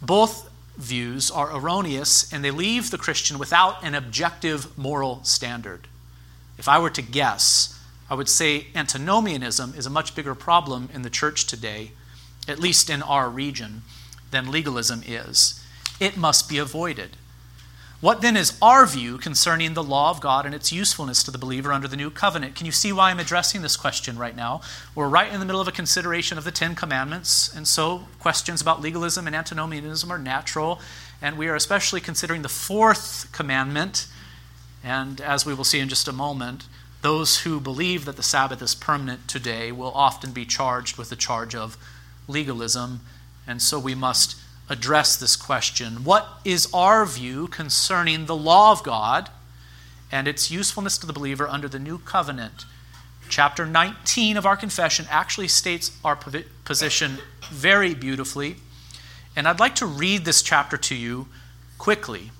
Both 0.01 0.49
views 0.77 1.29
are 1.29 1.55
erroneous 1.55 2.31
and 2.31 2.43
they 2.43 2.51
leave 2.51 2.89
the 2.89 2.97
Christian 2.97 3.37
without 3.37 3.83
an 3.83 3.95
objective 3.95 4.77
moral 4.77 5.23
standard. 5.23 5.87
If 6.57 6.67
I 6.67 6.79
were 6.79 6.89
to 6.91 7.01
guess, 7.01 7.79
I 8.09 8.15
would 8.15 8.29
say 8.29 8.67
antinomianism 8.75 9.73
is 9.75 9.85
a 9.85 9.91
much 9.91 10.15
bigger 10.15 10.35
problem 10.35 10.89
in 10.93 11.01
the 11.01 11.09
church 11.09 11.45
today, 11.45 11.91
at 12.47 12.59
least 12.59 12.89
in 12.89 13.01
our 13.01 13.29
region, 13.29 13.83
than 14.31 14.51
legalism 14.51 15.03
is. 15.05 15.63
It 15.99 16.17
must 16.17 16.49
be 16.49 16.57
avoided. 16.57 17.17
What 18.03 18.19
then 18.19 18.35
is 18.35 18.57
our 18.61 18.85
view 18.85 19.17
concerning 19.17 19.75
the 19.75 19.81
law 19.81 20.09
of 20.09 20.19
God 20.19 20.45
and 20.45 20.53
its 20.53 20.73
usefulness 20.73 21.23
to 21.23 21.31
the 21.31 21.37
believer 21.37 21.71
under 21.71 21.87
the 21.87 21.95
new 21.95 22.11
covenant? 22.11 22.53
Can 22.53 22.65
you 22.65 22.71
see 22.73 22.91
why 22.91 23.09
I'm 23.09 23.19
addressing 23.19 23.61
this 23.61 23.77
question 23.77 24.17
right 24.17 24.35
now? 24.35 24.59
We're 24.93 25.07
right 25.07 25.31
in 25.31 25.39
the 25.39 25.45
middle 25.45 25.61
of 25.61 25.69
a 25.69 25.71
consideration 25.71 26.37
of 26.37 26.43
the 26.43 26.51
Ten 26.51 26.75
Commandments, 26.75 27.55
and 27.55 27.65
so 27.65 28.07
questions 28.19 28.59
about 28.59 28.81
legalism 28.81 29.25
and 29.25 29.33
antinomianism 29.33 30.11
are 30.11 30.19
natural. 30.19 30.81
And 31.21 31.37
we 31.37 31.47
are 31.47 31.55
especially 31.55 32.01
considering 32.01 32.41
the 32.41 32.49
fourth 32.49 33.31
commandment. 33.31 34.07
And 34.83 35.21
as 35.21 35.45
we 35.45 35.53
will 35.53 35.63
see 35.63 35.79
in 35.79 35.87
just 35.87 36.09
a 36.09 36.11
moment, 36.11 36.65
those 37.03 37.43
who 37.43 37.61
believe 37.61 38.03
that 38.03 38.17
the 38.17 38.21
Sabbath 38.21 38.61
is 38.61 38.75
permanent 38.75 39.29
today 39.29 39.71
will 39.71 39.93
often 39.93 40.33
be 40.33 40.43
charged 40.43 40.97
with 40.97 41.09
the 41.09 41.15
charge 41.15 41.55
of 41.55 41.77
legalism. 42.27 42.99
And 43.47 43.61
so 43.61 43.79
we 43.79 43.95
must 43.95 44.35
address 44.69 45.15
this 45.15 45.35
question 45.35 46.03
What 46.03 46.27
is 46.45 46.67
our 46.73 47.05
view 47.05 47.47
concerning 47.47 48.25
the 48.25 48.35
law 48.35 48.71
of 48.71 48.83
God 48.83 49.29
and 50.11 50.27
its 50.27 50.51
usefulness 50.51 50.97
to 50.99 51.07
the 51.07 51.13
believer 51.13 51.47
under 51.47 51.67
the 51.67 51.79
new 51.79 51.97
covenant? 51.99 52.65
Chapter 53.29 53.65
19 53.65 54.37
of 54.37 54.45
our 54.45 54.57
confession 54.57 55.05
actually 55.09 55.47
states 55.47 55.97
our 56.03 56.17
position 56.65 57.17
very 57.49 57.93
beautifully. 57.93 58.57
And 59.35 59.47
I'd 59.47 59.59
like 59.59 59.75
to 59.75 59.85
read 59.85 60.25
this 60.25 60.43
chapter 60.43 60.77
to 60.77 60.95
you 60.95 61.27
quickly. 61.77 62.31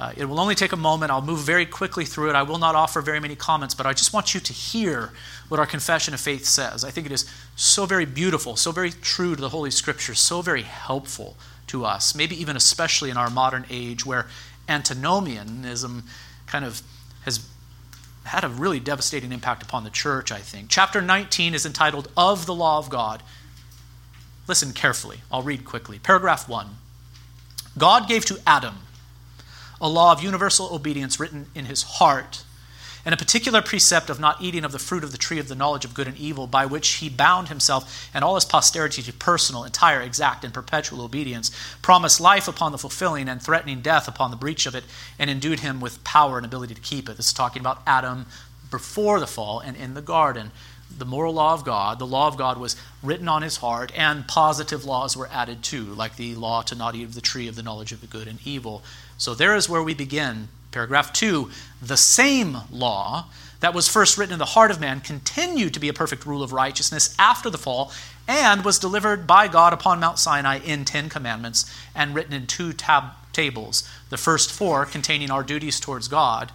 Uh, 0.00 0.12
it 0.16 0.26
will 0.26 0.38
only 0.38 0.54
take 0.54 0.72
a 0.72 0.76
moment. 0.76 1.10
I'll 1.10 1.22
move 1.22 1.40
very 1.40 1.66
quickly 1.66 2.04
through 2.04 2.30
it. 2.30 2.36
I 2.36 2.42
will 2.42 2.58
not 2.58 2.76
offer 2.76 3.00
very 3.00 3.18
many 3.18 3.34
comments, 3.34 3.74
but 3.74 3.84
I 3.84 3.92
just 3.92 4.12
want 4.12 4.32
you 4.32 4.40
to 4.40 4.52
hear 4.52 5.12
what 5.48 5.58
our 5.58 5.66
confession 5.66 6.14
of 6.14 6.20
faith 6.20 6.44
says. 6.44 6.84
I 6.84 6.90
think 6.90 7.06
it 7.06 7.12
is 7.12 7.28
so 7.56 7.84
very 7.84 8.04
beautiful, 8.04 8.54
so 8.54 8.70
very 8.70 8.92
true 8.92 9.34
to 9.34 9.40
the 9.40 9.48
Holy 9.48 9.72
Scriptures, 9.72 10.20
so 10.20 10.40
very 10.40 10.62
helpful 10.62 11.36
to 11.66 11.84
us, 11.84 12.14
maybe 12.14 12.40
even 12.40 12.56
especially 12.56 13.10
in 13.10 13.16
our 13.16 13.28
modern 13.28 13.66
age 13.70 14.06
where 14.06 14.28
antinomianism 14.68 16.04
kind 16.46 16.64
of 16.64 16.80
has 17.22 17.46
had 18.24 18.44
a 18.44 18.48
really 18.48 18.78
devastating 18.78 19.32
impact 19.32 19.62
upon 19.62 19.84
the 19.84 19.90
church, 19.90 20.30
I 20.30 20.38
think. 20.38 20.68
Chapter 20.68 21.00
19 21.00 21.54
is 21.54 21.66
entitled 21.66 22.08
Of 22.16 22.46
the 22.46 22.54
Law 22.54 22.78
of 22.78 22.88
God. 22.88 23.22
Listen 24.46 24.72
carefully. 24.72 25.22
I'll 25.32 25.42
read 25.42 25.64
quickly. 25.64 25.98
Paragraph 25.98 26.48
1 26.48 26.68
God 27.76 28.08
gave 28.08 28.24
to 28.26 28.38
Adam 28.46 28.74
a 29.80 29.88
law 29.88 30.12
of 30.12 30.22
universal 30.22 30.74
obedience 30.74 31.20
written 31.20 31.46
in 31.54 31.66
his 31.66 31.82
heart 31.82 32.44
and 33.04 33.14
a 33.14 33.16
particular 33.16 33.62
precept 33.62 34.10
of 34.10 34.20
not 34.20 34.42
eating 34.42 34.64
of 34.64 34.72
the 34.72 34.78
fruit 34.78 35.02
of 35.02 35.12
the 35.12 35.18
tree 35.18 35.38
of 35.38 35.48
the 35.48 35.54
knowledge 35.54 35.86
of 35.86 35.94
good 35.94 36.06
and 36.06 36.18
evil, 36.18 36.46
by 36.46 36.66
which 36.66 36.88
he 36.96 37.08
bound 37.08 37.48
himself 37.48 38.10
and 38.12 38.22
all 38.22 38.34
his 38.34 38.44
posterity 38.44 39.00
to 39.00 39.12
personal, 39.14 39.64
entire, 39.64 40.02
exact, 40.02 40.44
and 40.44 40.52
perpetual 40.52 41.02
obedience, 41.02 41.50
promised 41.80 42.20
life 42.20 42.48
upon 42.48 42.70
the 42.70 42.76
fulfilling 42.76 43.26
and 43.26 43.40
threatening 43.40 43.80
death 43.80 44.08
upon 44.08 44.30
the 44.30 44.36
breach 44.36 44.66
of 44.66 44.74
it, 44.74 44.84
and 45.18 45.30
endued 45.30 45.60
him 45.60 45.80
with 45.80 46.04
power 46.04 46.36
and 46.36 46.44
ability 46.44 46.74
to 46.74 46.80
keep 46.82 47.08
it. 47.08 47.16
This 47.16 47.28
is 47.28 47.32
talking 47.32 47.60
about 47.60 47.82
Adam 47.86 48.26
before 48.70 49.20
the 49.20 49.26
fall 49.26 49.60
and 49.60 49.74
in 49.74 49.94
the 49.94 50.02
garden. 50.02 50.50
The 50.98 51.04
moral 51.04 51.34
law 51.34 51.54
of 51.54 51.64
God, 51.64 51.98
the 51.98 52.06
law 52.06 52.26
of 52.26 52.36
God 52.36 52.58
was 52.58 52.76
written 53.02 53.28
on 53.28 53.42
his 53.42 53.58
heart, 53.58 53.92
and 53.96 54.26
positive 54.26 54.84
laws 54.84 55.16
were 55.16 55.28
added 55.32 55.62
too, 55.62 55.84
like 55.84 56.16
the 56.16 56.34
law 56.34 56.62
to 56.62 56.74
not 56.74 56.94
eat 56.94 57.04
of 57.04 57.14
the 57.14 57.20
tree 57.20 57.48
of 57.48 57.54
the 57.54 57.62
knowledge 57.62 57.92
of 57.92 58.00
the 58.00 58.06
good 58.06 58.26
and 58.26 58.38
evil. 58.44 58.82
So 59.16 59.34
there 59.34 59.54
is 59.54 59.68
where 59.68 59.82
we 59.82 59.94
begin 59.94 60.48
Paragraph 60.70 61.12
2 61.12 61.50
The 61.80 61.96
same 61.96 62.58
law 62.70 63.26
that 63.60 63.74
was 63.74 63.88
first 63.88 64.18
written 64.18 64.34
in 64.34 64.38
the 64.38 64.44
heart 64.44 64.70
of 64.70 64.80
man 64.80 65.00
continued 65.00 65.74
to 65.74 65.80
be 65.80 65.88
a 65.88 65.92
perfect 65.92 66.26
rule 66.26 66.42
of 66.42 66.52
righteousness 66.52 67.14
after 67.18 67.50
the 67.50 67.58
fall 67.58 67.92
and 68.28 68.64
was 68.64 68.78
delivered 68.78 69.26
by 69.26 69.48
God 69.48 69.72
upon 69.72 69.98
Mount 69.98 70.18
Sinai 70.18 70.58
in 70.58 70.84
Ten 70.84 71.08
Commandments 71.08 71.64
and 71.94 72.14
written 72.14 72.34
in 72.34 72.46
two 72.46 72.72
tab- 72.72 73.14
tables. 73.32 73.88
The 74.10 74.16
first 74.16 74.52
four 74.52 74.84
containing 74.84 75.30
our 75.30 75.42
duties 75.42 75.80
towards 75.80 76.08
God, 76.08 76.52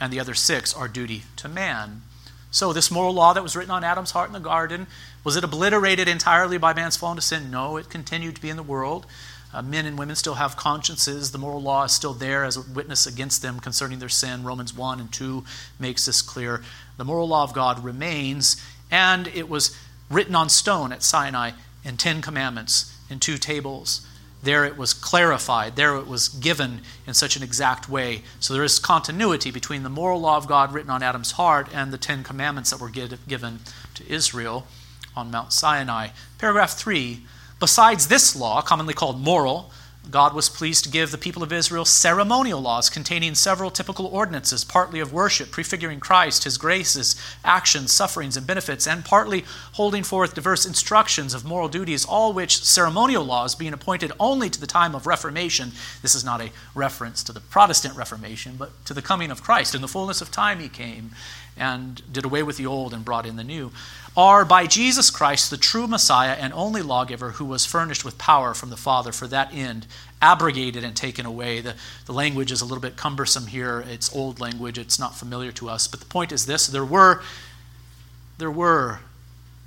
and 0.00 0.12
the 0.12 0.20
other 0.20 0.34
six 0.34 0.72
our 0.74 0.88
duty 0.88 1.24
to 1.36 1.48
man. 1.48 2.02
So, 2.50 2.72
this 2.72 2.90
moral 2.90 3.12
law 3.12 3.34
that 3.34 3.42
was 3.42 3.54
written 3.54 3.70
on 3.70 3.84
Adam's 3.84 4.12
heart 4.12 4.28
in 4.28 4.32
the 4.32 4.40
garden, 4.40 4.86
was 5.22 5.36
it 5.36 5.44
obliterated 5.44 6.08
entirely 6.08 6.56
by 6.56 6.72
man's 6.72 6.96
fall 6.96 7.10
into 7.10 7.22
sin? 7.22 7.50
No, 7.50 7.76
it 7.76 7.90
continued 7.90 8.36
to 8.36 8.42
be 8.42 8.48
in 8.48 8.56
the 8.56 8.62
world. 8.62 9.06
Uh, 9.52 9.62
men 9.62 9.86
and 9.86 9.98
women 9.98 10.16
still 10.16 10.34
have 10.34 10.56
consciences. 10.56 11.30
The 11.30 11.38
moral 11.38 11.62
law 11.62 11.84
is 11.84 11.92
still 11.92 12.12
there 12.14 12.44
as 12.44 12.56
a 12.56 12.62
witness 12.62 13.06
against 13.06 13.42
them 13.42 13.60
concerning 13.60 13.98
their 13.98 14.08
sin. 14.08 14.44
Romans 14.44 14.74
1 14.74 15.00
and 15.00 15.12
2 15.12 15.44
makes 15.78 16.06
this 16.06 16.20
clear. 16.20 16.62
The 16.96 17.04
moral 17.04 17.28
law 17.28 17.44
of 17.44 17.54
God 17.54 17.82
remains, 17.82 18.62
and 18.90 19.26
it 19.28 19.48
was 19.48 19.76
written 20.10 20.34
on 20.34 20.48
stone 20.48 20.92
at 20.92 21.02
Sinai 21.02 21.52
in 21.84 21.96
Ten 21.96 22.20
Commandments, 22.20 22.94
in 23.08 23.20
two 23.20 23.38
tables. 23.38 24.06
There 24.42 24.64
it 24.64 24.76
was 24.76 24.94
clarified. 24.94 25.76
There 25.76 25.96
it 25.96 26.06
was 26.06 26.28
given 26.28 26.82
in 27.06 27.14
such 27.14 27.36
an 27.36 27.42
exact 27.42 27.88
way. 27.88 28.22
So 28.38 28.54
there 28.54 28.62
is 28.62 28.78
continuity 28.78 29.50
between 29.50 29.82
the 29.82 29.88
moral 29.88 30.20
law 30.20 30.36
of 30.36 30.46
God 30.46 30.72
written 30.72 30.90
on 30.90 31.02
Adam's 31.02 31.32
heart 31.32 31.68
and 31.72 31.92
the 31.92 31.98
Ten 31.98 32.22
Commandments 32.22 32.70
that 32.70 32.80
were 32.80 32.88
given 32.90 33.60
to 33.94 34.12
Israel 34.12 34.66
on 35.16 35.30
Mount 35.30 35.52
Sinai. 35.52 36.08
Paragraph 36.38 36.72
3 36.72 37.22
Besides 37.60 38.06
this 38.06 38.36
law, 38.36 38.62
commonly 38.62 38.94
called 38.94 39.20
moral, 39.20 39.72
God 40.10 40.34
was 40.34 40.48
pleased 40.48 40.84
to 40.84 40.90
give 40.90 41.10
the 41.10 41.18
people 41.18 41.42
of 41.42 41.52
Israel 41.52 41.84
ceremonial 41.84 42.60
laws 42.60 42.88
containing 42.88 43.34
several 43.34 43.70
typical 43.70 44.06
ordinances, 44.06 44.64
partly 44.64 45.00
of 45.00 45.12
worship, 45.12 45.50
prefiguring 45.50 46.00
Christ, 46.00 46.44
his 46.44 46.56
graces, 46.56 47.14
actions, 47.44 47.92
sufferings, 47.92 48.36
and 48.36 48.46
benefits, 48.46 48.86
and 48.86 49.04
partly 49.04 49.44
holding 49.72 50.02
forth 50.02 50.34
diverse 50.34 50.64
instructions 50.64 51.34
of 51.34 51.44
moral 51.44 51.68
duties, 51.68 52.06
all 52.06 52.32
which 52.32 52.64
ceremonial 52.64 53.24
laws, 53.24 53.54
being 53.54 53.74
appointed 53.74 54.12
only 54.18 54.48
to 54.48 54.60
the 54.60 54.66
time 54.66 54.94
of 54.94 55.06
Reformation, 55.06 55.72
this 56.00 56.14
is 56.14 56.24
not 56.24 56.40
a 56.40 56.50
reference 56.74 57.22
to 57.24 57.32
the 57.32 57.40
Protestant 57.40 57.96
Reformation, 57.96 58.56
but 58.56 58.84
to 58.86 58.94
the 58.94 59.02
coming 59.02 59.30
of 59.30 59.42
Christ. 59.42 59.74
In 59.74 59.82
the 59.82 59.88
fullness 59.88 60.22
of 60.22 60.30
time, 60.30 60.60
he 60.60 60.68
came 60.68 61.10
and 61.58 62.02
did 62.12 62.24
away 62.24 62.42
with 62.42 62.56
the 62.56 62.66
old 62.66 62.94
and 62.94 63.04
brought 63.04 63.26
in 63.26 63.36
the 63.36 63.44
new, 63.44 63.70
are 64.16 64.44
by 64.44 64.66
Jesus 64.66 65.10
Christ 65.10 65.50
the 65.50 65.56
true 65.56 65.86
Messiah 65.86 66.32
and 66.32 66.52
only 66.52 66.82
lawgiver 66.82 67.32
who 67.32 67.44
was 67.44 67.64
furnished 67.64 68.04
with 68.04 68.18
power 68.18 68.52
from 68.52 68.70
the 68.70 68.76
Father 68.76 69.12
for 69.12 69.28
that 69.28 69.54
end, 69.54 69.86
abrogated 70.20 70.82
and 70.82 70.96
taken 70.96 71.24
away. 71.24 71.60
The, 71.60 71.76
the 72.06 72.12
language 72.12 72.50
is 72.50 72.60
a 72.60 72.64
little 72.64 72.82
bit 72.82 72.96
cumbersome 72.96 73.46
here. 73.46 73.84
It's 73.88 74.14
old 74.14 74.40
language, 74.40 74.78
it's 74.78 74.98
not 74.98 75.16
familiar 75.16 75.52
to 75.52 75.68
us. 75.68 75.86
But 75.86 76.00
the 76.00 76.06
point 76.06 76.32
is 76.32 76.46
this 76.46 76.66
there 76.66 76.84
were, 76.84 77.22
there 78.38 78.50
were 78.50 79.00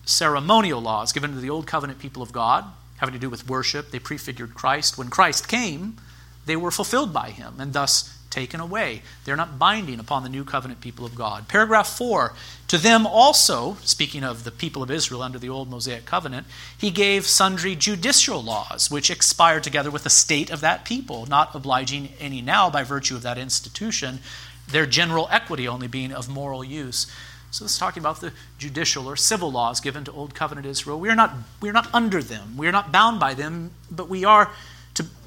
ceremonial 0.06 0.82
laws 0.82 1.14
given 1.14 1.32
to 1.32 1.40
the 1.40 1.50
old 1.50 1.66
covenant 1.66 2.00
people 2.00 2.22
of 2.22 2.32
God 2.32 2.66
having 2.98 3.14
to 3.14 3.20
do 3.20 3.30
with 3.30 3.50
worship. 3.50 3.92
They 3.92 4.00
prefigured 4.00 4.54
Christ. 4.54 4.98
When 4.98 5.10
Christ 5.10 5.48
came, 5.48 5.98
they 6.46 6.56
were 6.56 6.72
fulfilled 6.72 7.14
by 7.14 7.30
him 7.30 7.56
and 7.60 7.74
thus 7.74 8.18
taken 8.32 8.60
away. 8.60 9.02
They're 9.24 9.36
not 9.36 9.60
binding 9.60 10.00
upon 10.00 10.24
the 10.24 10.30
new 10.30 10.44
covenant 10.44 10.82
people 10.82 11.06
of 11.06 11.16
God. 11.16 11.48
Paragraph 11.48 11.88
4 11.88 12.34
To 12.70 12.78
them 12.78 13.06
also, 13.06 13.78
speaking 13.84 14.24
of 14.24 14.44
the 14.44 14.52
people 14.52 14.82
of 14.82 14.90
Israel 14.90 15.22
under 15.22 15.38
the 15.38 15.50
old 15.50 15.70
Mosaic 15.70 16.06
covenant, 16.06 16.48
he 16.76 16.90
gave 16.90 17.28
sundry 17.28 17.76
judicial 17.76 18.42
laws, 18.42 18.90
which 18.90 19.12
expired 19.12 19.64
together 19.64 19.92
with 19.92 20.04
the 20.04 20.10
state 20.10 20.50
of 20.50 20.62
that 20.62 20.86
people, 20.86 21.26
not 21.26 21.54
obliging 21.54 22.14
any 22.20 22.42
now 22.42 22.70
by 22.70 22.84
virtue 22.84 23.16
of 23.16 23.22
that 23.22 23.38
institution, 23.38 24.20
their 24.68 24.86
general 24.86 25.28
equity 25.32 25.68
only 25.68 25.88
being 25.88 26.12
of 26.14 26.30
moral 26.30 26.64
use. 26.64 27.08
So 27.52 27.66
this 27.66 27.74
is 27.74 27.78
talking 27.78 28.02
about 28.02 28.22
the 28.22 28.32
judicial 28.58 29.08
or 29.08 29.18
civil 29.18 29.52
laws 29.52 29.82
given 29.82 30.06
to 30.06 30.12
Old 30.14 30.34
Covenant 30.34 30.66
Israel. 30.66 31.00
We 31.00 31.10
are 31.10 31.16
not, 31.16 31.34
we 31.60 31.68
are 31.68 31.74
not 31.74 31.94
under 31.94 32.24
them. 32.24 32.56
We 32.56 32.66
are 32.68 32.72
not 32.72 32.94
bound 32.94 33.20
by 33.20 33.34
them, 33.34 33.72
but 33.92 34.08
we 34.08 34.24
are 34.24 34.50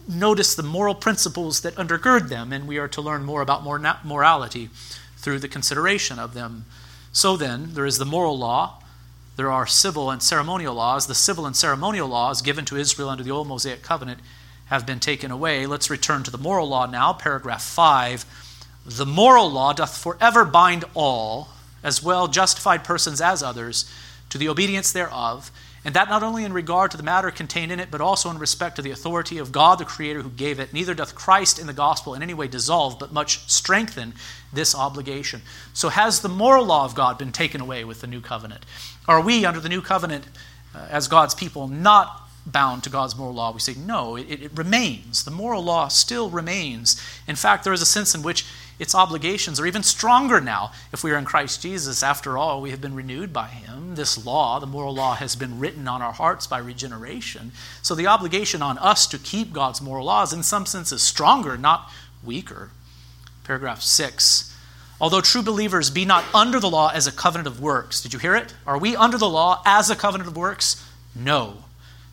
notice 0.09 0.55
the 0.55 0.63
moral 0.63 0.95
principles 0.95 1.61
that 1.61 1.75
undergird 1.77 2.29
them, 2.29 2.53
and 2.53 2.67
we 2.67 2.79
are 2.79 2.89
to 2.89 3.01
learn 3.01 3.25
more 3.25 3.43
about 3.43 3.65
morality 4.05 4.71
through 5.17 5.39
the 5.39 5.49
consideration 5.49 6.19
of 6.19 6.35
them. 6.35 6.65
So 7.13 7.37
then, 7.37 7.75
there 7.75 7.87
is 7.87 7.99
the 7.99 8.05
moral 8.05 8.39
law, 8.39 8.83
there 9.37 9.51
are 9.51 9.67
civil 9.67 10.11
and 10.11 10.23
ceremonial 10.23 10.75
laws. 10.75 11.07
The 11.07 11.15
civil 11.15 11.47
and 11.47 11.57
ceremonial 11.57 12.09
laws 12.09 12.41
given 12.41 12.65
to 12.67 12.77
Israel 12.77 13.09
under 13.09 13.25
the 13.25 13.33
old 13.33 13.49
Mosaic 13.49 13.83
covenant 13.83 14.21
have 14.67 14.87
been 14.87 15.01
taken 15.01 15.31
away. 15.31 15.67
Let's 15.67 15.91
return 15.91 16.23
to 16.23 16.31
the 16.31 16.39
moral 16.39 16.69
law 16.69 16.87
now, 16.87 17.13
paragraph 17.13 17.63
5. 17.63 18.25
The 18.87 19.07
moral 19.07 19.51
law 19.51 19.73
doth 19.73 19.97
forever 19.99 20.45
bind 20.45 20.85
all, 20.95 21.49
as 21.83 22.03
well 22.03 22.29
justified 22.29 22.85
persons 22.85 23.21
as 23.21 23.43
others, 23.43 23.91
to 24.31 24.39
the 24.39 24.49
obedience 24.49 24.93
thereof 24.93 25.51
and 25.85 25.95
that 25.95 26.09
not 26.09 26.23
only 26.23 26.45
in 26.45 26.53
regard 26.53 26.91
to 26.93 26.97
the 26.97 27.03
matter 27.03 27.31
contained 27.31 27.71
in 27.71 27.79
it, 27.79 27.91
but 27.91 28.01
also 28.01 28.31
in 28.31 28.39
respect 28.39 28.77
to 28.77 28.83
the 28.83 28.91
authority 28.91 29.37
of 29.37 29.53
God 29.53 29.79
the 29.79 29.85
Creator 29.85 30.23
who 30.23 30.31
gave 30.31 30.59
it. 30.59 30.73
Neither 30.73 30.95
doth 30.95 31.15
Christ 31.15 31.59
in 31.59 31.67
the 31.67 31.75
gospel 31.75 32.15
in 32.15 32.23
any 32.23 32.33
way 32.33 32.49
dissolve, 32.49 32.99
but 32.99 33.13
much 33.13 33.41
strengthen 33.51 34.15
this 34.51 34.75
obligation. 34.75 35.43
So, 35.75 35.91
has 35.91 36.21
the 36.21 36.29
moral 36.29 36.65
law 36.65 36.87
of 36.87 36.95
God 36.95 37.19
been 37.19 37.33
taken 37.33 37.61
away 37.61 37.85
with 37.85 38.01
the 38.01 38.07
new 38.07 38.23
covenant? 38.23 38.65
Are 39.07 39.21
we, 39.21 39.45
under 39.45 39.61
the 39.61 39.69
new 39.69 39.83
covenant, 39.83 40.25
uh, 40.75 40.87
as 40.89 41.07
God's 41.07 41.35
people, 41.35 41.69
not 41.69 42.29
bound 42.47 42.83
to 42.85 42.91
God's 42.91 43.15
moral 43.15 43.35
law? 43.35 43.53
We 43.53 43.61
say, 43.61 43.75
no, 43.75 44.17
it, 44.17 44.31
it 44.31 44.53
remains. 44.55 45.25
The 45.25 45.31
moral 45.31 45.63
law 45.63 45.89
still 45.89 46.31
remains. 46.31 47.01
In 47.29 47.37
fact, 47.37 47.63
there 47.65 47.75
is 47.75 47.83
a 47.83 47.87
sense 47.87 48.15
in 48.15 48.23
which 48.23 48.47
its 48.79 48.95
obligations 48.95 49.61
are 49.61 49.67
even 49.67 49.83
stronger 49.83 50.41
now 50.41 50.73
if 50.93 51.05
we 51.05 51.13
are 51.13 51.19
in 51.19 51.25
Christ 51.25 51.63
Jesus. 51.63 52.03
After 52.03 52.37
all, 52.37 52.61
we 52.61 52.71
have 52.71 52.81
been 52.81 52.95
renewed 52.95 53.33
by 53.33 53.47
Him. 53.47 53.95
This 53.95 54.25
law, 54.25 54.59
the 54.59 54.67
moral 54.67 54.95
law, 54.95 55.15
has 55.15 55.37
been 55.37 55.61
written 55.61 55.87
on 55.87 56.03
our 56.03 56.13
hearts 56.13 56.47
by 56.47 56.59
regeneration. 56.59 57.53
So 57.83 57.95
the 57.95 58.09
obligation 58.09 58.63
on 58.63 58.79
us 58.79 59.07
to 59.09 59.19
keep 59.19 59.53
God's 59.53 59.81
moral 59.81 60.07
laws, 60.07 60.33
in 60.33 60.43
some 60.43 60.67
sense, 60.67 60.91
is 60.91 61.03
stronger, 61.03 61.57
not 61.57 61.91
weaker. 62.25 62.71
Paragraph 63.45 63.83
6. 63.83 64.57
Although 65.01 65.21
true 65.21 65.43
believers 65.43 65.91
be 65.91 66.05
not 66.05 66.25
under 66.35 66.59
the 66.59 66.71
law 66.71 66.91
as 66.93 67.07
a 67.07 67.13
covenant 67.13 67.47
of 67.47 67.61
works. 67.61 68.01
Did 68.01 68.13
you 68.13 68.19
hear 68.19 68.35
it? 68.35 68.55
Are 68.67 68.79
we 68.79 68.97
under 68.97 69.19
the 69.19 69.29
law 69.29 69.63
as 69.67 69.91
a 69.91 69.97
covenant 69.97 70.29
of 70.29 70.37
works? 70.37 70.85
No. 71.15 71.59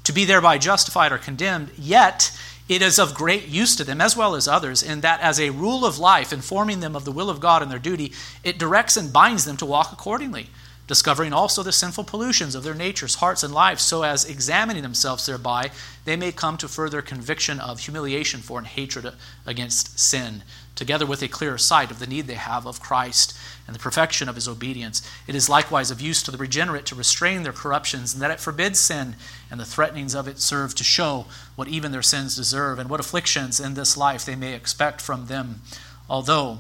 To 0.06 0.14
be 0.14 0.26
thereby 0.26 0.58
justified 0.58 1.12
or 1.12 1.18
condemned, 1.18 1.72
yet 1.78 2.38
It 2.72 2.82
is 2.82 3.00
of 3.00 3.14
great 3.14 3.50
use 3.50 3.76
to 3.76 3.84
them, 3.84 4.00
as 4.00 4.16
well 4.16 4.34
as 4.34 4.48
others, 4.48 4.82
in 4.82 5.02
that 5.02 5.20
as 5.20 5.42
a 5.42 5.50
rule 5.50 5.86
of 5.86 6.00
life, 6.00 6.32
informing 6.32 6.80
them 6.80 6.96
of 6.96 7.04
the 7.04 7.12
will 7.12 7.30
of 7.30 7.42
God 7.42 7.62
and 7.62 7.70
their 7.70 7.78
duty, 7.78 8.14
it 8.46 8.58
directs 8.58 8.96
and 8.96 9.12
binds 9.12 9.44
them 9.44 9.58
to 9.58 9.66
walk 9.66 9.92
accordingly, 9.92 10.48
discovering 10.88 11.34
also 11.34 11.64
the 11.64 11.74
sinful 11.74 12.06
pollutions 12.06 12.56
of 12.56 12.64
their 12.64 12.74
natures, 12.74 13.16
hearts, 13.16 13.44
and 13.44 13.54
lives, 13.54 13.84
so 13.84 14.04
as 14.04 14.24
examining 14.24 14.84
themselves 14.84 15.26
thereby, 15.26 15.70
they 16.06 16.16
may 16.16 16.32
come 16.32 16.56
to 16.56 16.70
further 16.70 17.02
conviction 17.02 17.60
of 17.60 17.82
humiliation 17.82 18.40
for 18.40 18.58
and 18.58 18.68
hatred 18.68 19.16
against 19.46 20.00
sin, 20.00 20.42
together 20.76 21.06
with 21.06 21.22
a 21.22 21.28
clearer 21.28 21.58
sight 21.58 21.92
of 21.92 22.00
the 22.00 22.08
need 22.08 22.28
they 22.28 22.36
have 22.36 22.66
of 22.66 22.80
Christ 22.80 23.38
and 23.68 23.76
the 23.76 23.80
perfection 23.80 24.28
of 24.28 24.36
his 24.36 24.48
obedience. 24.48 25.08
It 25.28 25.36
is 25.36 25.50
likewise 25.50 25.92
of 25.92 26.02
use 26.02 26.24
to 26.24 26.32
the 26.32 26.38
regenerate 26.38 26.86
to 26.88 26.96
restrain 26.96 27.44
their 27.44 27.54
corruptions, 27.54 28.14
and 28.14 28.22
that 28.22 28.32
it 28.32 28.40
forbids 28.40 28.80
sin, 28.80 29.16
and 29.50 29.60
the 29.60 29.66
threatenings 29.66 30.16
of 30.16 30.28
it 30.28 30.40
serve 30.40 30.74
to 30.76 30.84
show 30.84 31.26
what 31.56 31.68
even 31.68 31.92
their 31.92 32.02
sins 32.02 32.36
deserve, 32.36 32.80
and 32.80 32.90
what 32.90 33.00
afflictions 33.00 33.60
in 33.60 33.74
this 33.74 33.96
life 33.96 34.26
they 34.26 34.36
may 34.36 34.54
expect 34.54 35.02
from 35.02 35.28
them, 35.28 35.62
although, 36.10 36.60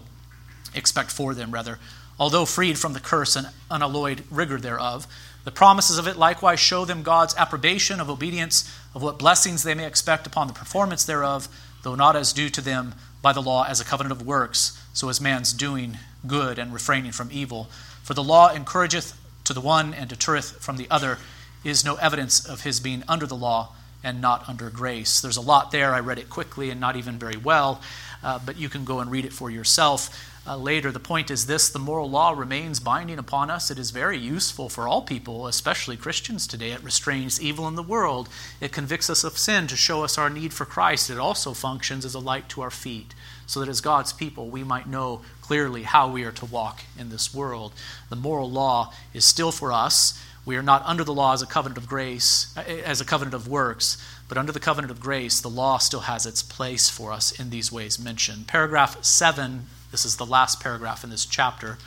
expect 0.73 1.11
for 1.11 1.33
them, 1.33 1.51
rather, 1.51 1.79
although 2.19 2.45
freed 2.45 2.77
from 2.77 2.93
the 2.93 2.99
curse 2.99 3.35
and 3.35 3.49
unalloyed 3.69 4.23
rigor 4.29 4.59
thereof. 4.59 5.07
The 5.43 5.51
promises 5.51 5.97
of 5.97 6.07
it 6.07 6.17
likewise 6.17 6.59
show 6.59 6.85
them 6.85 7.01
God's 7.01 7.35
approbation 7.35 7.99
of 7.99 8.09
obedience, 8.09 8.71
of 8.93 9.01
what 9.01 9.17
blessings 9.17 9.63
they 9.63 9.73
may 9.73 9.85
expect 9.85 10.27
upon 10.27 10.47
the 10.47 10.53
performance 10.53 11.03
thereof, 11.03 11.47
though 11.81 11.95
not 11.95 12.15
as 12.15 12.31
due 12.31 12.49
to 12.49 12.61
them 12.61 12.93
by 13.21 13.33
the 13.33 13.41
law 13.41 13.65
as 13.65 13.79
a 13.79 13.85
covenant 13.85 14.11
of 14.11 14.25
works, 14.25 14.81
so 14.93 15.09
as 15.09 15.21
man's 15.21 15.53
doing 15.53 15.97
good 16.25 16.57
and 16.57 16.73
refraining 16.73 17.11
from 17.11 17.29
evil. 17.31 17.69
For 18.03 18.13
the 18.13 18.23
law 18.23 18.53
encourageth 18.53 19.17
to 19.43 19.53
the 19.53 19.61
one 19.61 19.93
and 19.93 20.09
deterreth 20.09 20.63
from 20.63 20.77
the 20.77 20.87
other, 20.89 21.17
is 21.63 21.85
no 21.85 21.95
evidence 21.95 22.45
of 22.45 22.61
his 22.61 22.79
being 22.79 23.03
under 23.07 23.25
the 23.25 23.35
law 23.35 23.73
and 24.03 24.19
not 24.19 24.47
under 24.49 24.69
grace. 24.69 25.21
There's 25.21 25.37
a 25.37 25.41
lot 25.41 25.71
there. 25.71 25.93
I 25.93 25.99
read 25.99 26.17
it 26.17 26.29
quickly 26.29 26.69
and 26.69 26.79
not 26.79 26.95
even 26.95 27.19
very 27.19 27.37
well, 27.37 27.81
uh, 28.23 28.39
but 28.43 28.57
you 28.57 28.69
can 28.69 28.83
go 28.83 28.99
and 28.99 29.11
read 29.11 29.25
it 29.25 29.33
for 29.33 29.49
yourself. 29.49 30.09
Uh, 30.43 30.57
later. 30.57 30.91
The 30.91 30.99
point 30.99 31.29
is 31.29 31.45
this 31.45 31.69
the 31.69 31.77
moral 31.77 32.09
law 32.09 32.31
remains 32.31 32.79
binding 32.79 33.19
upon 33.19 33.51
us. 33.51 33.69
It 33.69 33.77
is 33.77 33.91
very 33.91 34.17
useful 34.17 34.69
for 34.69 34.87
all 34.87 35.03
people, 35.03 35.45
especially 35.45 35.95
Christians 35.95 36.47
today. 36.47 36.71
It 36.71 36.83
restrains 36.83 37.39
evil 37.39 37.67
in 37.67 37.75
the 37.75 37.83
world, 37.83 38.27
it 38.59 38.71
convicts 38.71 39.07
us 39.07 39.23
of 39.23 39.37
sin 39.37 39.67
to 39.67 39.77
show 39.77 40.03
us 40.03 40.17
our 40.17 40.31
need 40.31 40.51
for 40.51 40.65
Christ. 40.65 41.11
It 41.11 41.19
also 41.19 41.53
functions 41.53 42.05
as 42.05 42.15
a 42.15 42.19
light 42.19 42.49
to 42.49 42.61
our 42.61 42.71
feet 42.71 43.13
so 43.45 43.59
that 43.59 43.69
as 43.69 43.81
God's 43.81 44.13
people 44.13 44.49
we 44.49 44.63
might 44.63 44.87
know 44.87 45.21
clearly 45.41 45.83
how 45.83 46.09
we 46.09 46.23
are 46.23 46.31
to 46.31 46.45
walk 46.45 46.81
in 46.97 47.09
this 47.09 47.35
world. 47.35 47.73
The 48.09 48.15
moral 48.15 48.49
law 48.49 48.93
is 49.13 49.25
still 49.25 49.51
for 49.51 49.71
us. 49.71 50.19
We 50.43 50.57
are 50.57 50.63
not 50.63 50.81
under 50.85 51.03
the 51.03 51.13
law 51.13 51.33
as 51.33 51.43
a 51.43 51.45
covenant 51.45 51.77
of 51.77 51.87
grace, 51.87 52.51
uh, 52.57 52.61
as 52.61 52.99
a 52.99 53.05
covenant 53.05 53.35
of 53.35 53.47
works, 53.47 54.03
but 54.27 54.39
under 54.39 54.51
the 54.51 54.59
covenant 54.59 54.89
of 54.89 54.99
grace, 54.99 55.39
the 55.39 55.49
law 55.49 55.77
still 55.77 55.99
has 56.01 56.25
its 56.25 56.41
place 56.41 56.89
for 56.89 57.11
us 57.11 57.31
in 57.31 57.51
these 57.51 57.71
ways 57.71 57.99
mentioned. 57.99 58.47
Paragraph 58.47 59.03
7, 59.03 59.67
this 59.91 60.05
is 60.05 60.17
the 60.17 60.25
last 60.25 60.59
paragraph 60.59 61.03
in 61.03 61.09
this 61.09 61.25
chapter. 61.25 61.77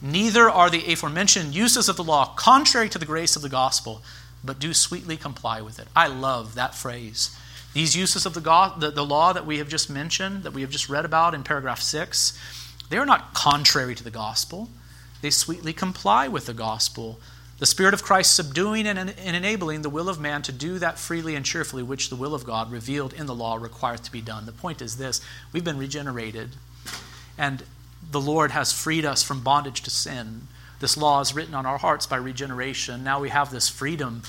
Neither 0.00 0.48
are 0.50 0.70
the 0.70 0.92
aforementioned 0.92 1.54
uses 1.54 1.88
of 1.88 1.96
the 1.96 2.04
law 2.04 2.34
contrary 2.34 2.88
to 2.88 2.98
the 2.98 3.06
grace 3.06 3.36
of 3.36 3.42
the 3.42 3.48
gospel, 3.48 4.02
but 4.44 4.58
do 4.58 4.74
sweetly 4.74 5.16
comply 5.16 5.60
with 5.60 5.78
it. 5.78 5.88
I 5.94 6.08
love 6.08 6.54
that 6.54 6.74
phrase. 6.74 7.36
These 7.74 7.96
uses 7.96 8.26
of 8.26 8.34
the, 8.34 8.40
the, 8.78 8.90
the 8.90 9.04
law 9.04 9.32
that 9.32 9.46
we 9.46 9.58
have 9.58 9.68
just 9.68 9.88
mentioned, 9.88 10.42
that 10.42 10.52
we 10.52 10.60
have 10.60 10.70
just 10.70 10.88
read 10.88 11.04
about 11.04 11.34
in 11.34 11.42
paragraph 11.42 11.80
6, 11.80 12.38
they 12.90 12.98
are 12.98 13.06
not 13.06 13.32
contrary 13.32 13.94
to 13.94 14.04
the 14.04 14.10
gospel. 14.10 14.68
They 15.22 15.30
sweetly 15.30 15.72
comply 15.72 16.28
with 16.28 16.46
the 16.46 16.52
gospel. 16.52 17.20
The 17.58 17.66
Spirit 17.66 17.94
of 17.94 18.02
Christ 18.02 18.34
subduing 18.34 18.88
and, 18.88 18.98
and 18.98 19.36
enabling 19.36 19.82
the 19.82 19.88
will 19.88 20.08
of 20.08 20.20
man 20.20 20.42
to 20.42 20.52
do 20.52 20.80
that 20.80 20.98
freely 20.98 21.36
and 21.36 21.46
cheerfully 21.46 21.84
which 21.84 22.10
the 22.10 22.16
will 22.16 22.34
of 22.34 22.44
God 22.44 22.72
revealed 22.72 23.12
in 23.12 23.26
the 23.26 23.34
law 23.34 23.54
requireth 23.54 24.02
to 24.02 24.12
be 24.12 24.20
done. 24.20 24.46
The 24.46 24.52
point 24.52 24.82
is 24.82 24.96
this 24.96 25.20
we've 25.52 25.64
been 25.64 25.78
regenerated, 25.78 26.56
and 27.38 27.64
the 28.10 28.20
Lord 28.20 28.50
has 28.50 28.72
freed 28.72 29.04
us 29.04 29.22
from 29.22 29.42
bondage 29.42 29.82
to 29.82 29.90
sin. 29.90 30.48
This 30.80 30.96
law 30.96 31.20
is 31.20 31.34
written 31.34 31.54
on 31.54 31.64
our 31.64 31.78
hearts 31.78 32.06
by 32.06 32.16
regeneration. 32.16 33.04
Now 33.04 33.20
we 33.20 33.28
have 33.28 33.50
this 33.50 33.68
freedom 33.68 34.22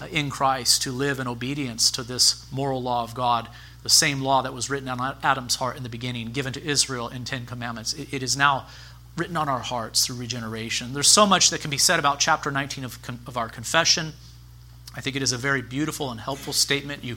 uh, 0.00 0.06
in 0.06 0.30
Christ 0.30 0.82
to 0.82 0.92
live 0.92 1.20
in 1.20 1.28
obedience 1.28 1.90
to 1.92 2.02
this 2.02 2.50
moral 2.50 2.82
law 2.82 3.02
of 3.02 3.14
God, 3.14 3.48
the 3.82 3.88
same 3.88 4.20
law 4.20 4.42
that 4.42 4.54
was 4.54 4.70
written 4.70 4.88
on 4.88 5.16
Adam's 5.22 5.56
heart 5.56 5.76
in 5.76 5.82
the 5.82 5.88
beginning, 5.88 6.32
given 6.32 6.52
to 6.54 6.64
Israel 6.64 7.08
in 7.08 7.24
Ten 7.24 7.46
Commandments. 7.46 7.92
it, 7.92 8.12
it 8.12 8.22
is 8.22 8.36
now 8.36 8.66
written 9.18 9.36
on 9.36 9.48
our 9.48 9.58
hearts 9.58 10.06
through 10.06 10.16
regeneration. 10.16 10.94
There's 10.94 11.10
so 11.10 11.26
much 11.26 11.50
that 11.50 11.60
can 11.60 11.70
be 11.70 11.78
said 11.78 11.98
about 11.98 12.20
chapter 12.20 12.50
19 12.50 12.84
of, 12.84 12.98
of 13.26 13.36
our 13.36 13.48
confession. 13.48 14.12
I 14.94 15.00
think 15.00 15.16
it 15.16 15.22
is 15.22 15.32
a 15.32 15.36
very 15.36 15.60
beautiful 15.60 16.10
and 16.10 16.20
helpful 16.20 16.52
statement. 16.52 17.04
You, 17.04 17.16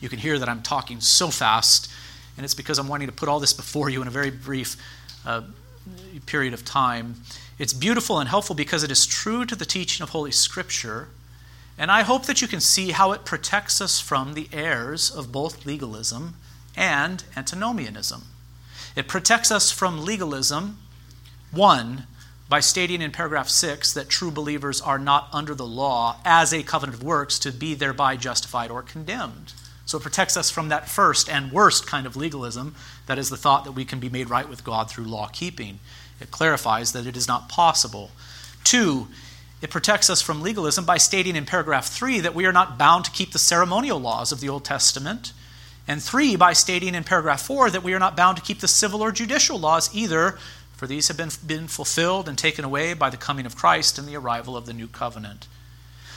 you 0.00 0.08
can 0.08 0.18
hear 0.18 0.38
that 0.38 0.48
I'm 0.48 0.62
talking 0.62 1.00
so 1.00 1.28
fast, 1.28 1.90
and 2.36 2.44
it's 2.44 2.54
because 2.54 2.78
I'm 2.78 2.88
wanting 2.88 3.08
to 3.08 3.14
put 3.14 3.28
all 3.28 3.40
this 3.40 3.52
before 3.52 3.88
you 3.90 4.02
in 4.02 4.08
a 4.08 4.10
very 4.10 4.30
brief 4.30 4.76
uh, 5.24 5.42
period 6.26 6.54
of 6.54 6.64
time. 6.64 7.16
It's 7.58 7.72
beautiful 7.72 8.18
and 8.18 8.28
helpful 8.28 8.54
because 8.54 8.82
it 8.82 8.90
is 8.90 9.06
true 9.06 9.44
to 9.46 9.56
the 9.56 9.64
teaching 9.64 10.02
of 10.02 10.10
Holy 10.10 10.32
Scripture 10.32 11.08
and 11.78 11.90
I 11.90 12.02
hope 12.02 12.24
that 12.26 12.40
you 12.40 12.48
can 12.48 12.60
see 12.60 12.92
how 12.92 13.12
it 13.12 13.24
protects 13.24 13.80
us 13.80 14.00
from 14.00 14.34
the 14.34 14.48
errors 14.52 15.10
of 15.10 15.30
both 15.30 15.66
legalism 15.66 16.34
and 16.74 17.22
antinomianism. 17.36 18.24
It 18.94 19.08
protects 19.08 19.50
us 19.50 19.70
from 19.70 20.04
legalism, 20.04 20.78
one, 21.50 22.06
by 22.48 22.60
stating 22.60 23.02
in 23.02 23.10
paragraph 23.10 23.48
6 23.48 23.92
that 23.92 24.08
true 24.08 24.30
believers 24.30 24.80
are 24.80 24.98
not 24.98 25.28
under 25.32 25.54
the 25.54 25.66
law 25.66 26.16
as 26.24 26.54
a 26.54 26.62
covenant 26.62 26.98
of 26.98 27.04
works 27.04 27.38
to 27.40 27.52
be 27.52 27.74
thereby 27.74 28.16
justified 28.16 28.70
or 28.70 28.82
condemned. 28.82 29.52
So 29.86 29.98
it 29.98 30.02
protects 30.02 30.36
us 30.36 30.50
from 30.50 30.68
that 30.68 30.88
first 30.88 31.30
and 31.30 31.52
worst 31.52 31.86
kind 31.86 32.06
of 32.06 32.16
legalism, 32.16 32.74
that 33.06 33.18
is 33.18 33.30
the 33.30 33.36
thought 33.36 33.64
that 33.64 33.72
we 33.72 33.84
can 33.84 34.00
be 34.00 34.08
made 34.08 34.28
right 34.28 34.48
with 34.48 34.64
God 34.64 34.90
through 34.90 35.04
law 35.04 35.28
keeping. 35.32 35.78
It 36.20 36.32
clarifies 36.32 36.92
that 36.92 37.06
it 37.06 37.16
is 37.16 37.28
not 37.28 37.48
possible. 37.48 38.10
Two, 38.64 39.06
it 39.62 39.70
protects 39.70 40.10
us 40.10 40.20
from 40.20 40.42
legalism 40.42 40.84
by 40.84 40.98
stating 40.98 41.36
in 41.36 41.46
paragraph 41.46 41.86
3 41.86 42.20
that 42.20 42.34
we 42.34 42.46
are 42.46 42.52
not 42.52 42.76
bound 42.76 43.04
to 43.04 43.10
keep 43.12 43.32
the 43.32 43.38
ceremonial 43.38 44.00
laws 44.00 44.32
of 44.32 44.40
the 44.40 44.48
Old 44.48 44.64
Testament. 44.64 45.32
And 45.86 46.02
3 46.02 46.34
by 46.34 46.52
stating 46.52 46.96
in 46.96 47.04
paragraph 47.04 47.42
4 47.42 47.70
that 47.70 47.84
we 47.84 47.94
are 47.94 48.00
not 48.00 48.16
bound 48.16 48.36
to 48.38 48.42
keep 48.42 48.58
the 48.58 48.68
civil 48.68 49.02
or 49.02 49.12
judicial 49.12 49.58
laws 49.58 49.94
either, 49.94 50.36
for 50.76 50.88
these 50.88 51.06
have 51.08 51.16
been, 51.16 51.30
been 51.46 51.68
fulfilled 51.68 52.28
and 52.28 52.36
taken 52.36 52.64
away 52.64 52.92
by 52.92 53.08
the 53.08 53.16
coming 53.16 53.46
of 53.46 53.56
Christ 53.56 53.98
and 53.98 54.08
the 54.08 54.16
arrival 54.16 54.56
of 54.56 54.66
the 54.66 54.74
new 54.74 54.88
covenant. 54.88 55.46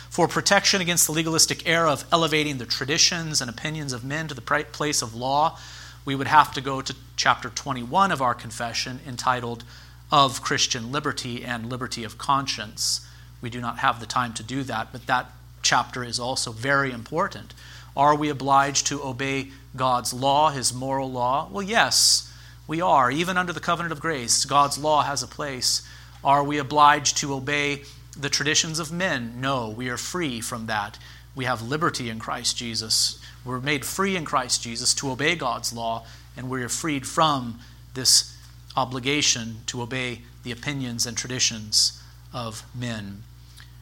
For 0.10 0.28
protection 0.28 0.82
against 0.82 1.06
the 1.06 1.14
legalistic 1.14 1.68
error 1.68 1.88
of 1.88 2.04
elevating 2.12 2.58
the 2.58 2.66
traditions 2.66 3.42
and 3.42 3.50
opinions 3.50 3.94
of 3.94 4.04
men 4.04 4.28
to 4.28 4.34
the 4.34 4.42
place 4.42 5.04
of 5.04 5.14
law, 5.14 5.60
we 6.04 6.16
would 6.16 6.28
have 6.28 6.52
to 6.54 6.62
go 6.62 6.82
to 6.82 6.96
chapter 7.16 7.50
21 7.50 8.12
of 8.12 8.22
our 8.22 8.34
confession 8.34 9.00
entitled 9.08 9.64
Of 10.12 10.42
Christian 10.42 10.92
Liberty 10.92 11.46
and 11.46 11.70
Liberty 11.70 12.04
of 12.04 12.18
Conscience. 12.18 13.08
We 13.40 13.52
do 13.52 13.62
not 13.62 13.80
have 13.80 14.00
the 14.00 14.08
time 14.08 14.34
to 14.34 14.44
do 14.44 14.64
that, 14.64 14.92
but 14.92 15.06
that 15.06 15.28
chapter 15.62 16.04
is 16.04 16.20
also 16.20 16.52
very 16.52 16.92
important. 16.92 17.54
Are 17.96 18.16
we 18.16 18.30
obliged 18.30 18.88
to 18.88 19.04
obey 19.04 19.50
God's 19.76 20.12
law, 20.12 20.50
His 20.50 20.74
moral 20.74 21.12
law? 21.12 21.48
Well, 21.52 21.62
yes, 21.62 22.34
we 22.66 22.82
are. 22.82 23.12
Even 23.12 23.38
under 23.38 23.54
the 23.54 23.60
covenant 23.60 23.92
of 23.92 24.00
grace, 24.00 24.44
God's 24.46 24.80
law 24.80 25.04
has 25.04 25.22
a 25.22 25.28
place. 25.28 25.88
Are 26.24 26.44
we 26.44 26.58
obliged 26.58 27.18
to 27.18 27.36
obey 27.36 27.84
the 28.20 28.30
traditions 28.30 28.80
of 28.80 28.92
men? 28.92 29.40
No, 29.40 29.70
we 29.70 29.90
are 29.90 29.98
free 29.98 30.42
from 30.42 30.66
that. 30.66 30.98
We 31.36 31.46
have 31.46 31.62
liberty 31.62 32.10
in 32.10 32.20
Christ 32.20 32.58
Jesus. 32.58 33.20
We're 33.46 33.60
made 33.60 33.86
free 33.86 34.16
in 34.16 34.26
Christ 34.26 34.64
Jesus 34.64 34.94
to 34.96 35.12
obey 35.12 35.36
God's 35.36 35.72
law, 35.72 36.06
and 36.36 36.50
we 36.50 36.64
are 36.64 36.70
freed 36.70 37.08
from 37.08 37.60
this 37.94 38.36
obligation 38.76 39.58
to 39.68 39.82
obey 39.82 40.22
the 40.44 40.52
opinions 40.52 41.06
and 41.06 41.18
traditions 41.18 42.02
of 42.34 42.64
men. 42.76 43.24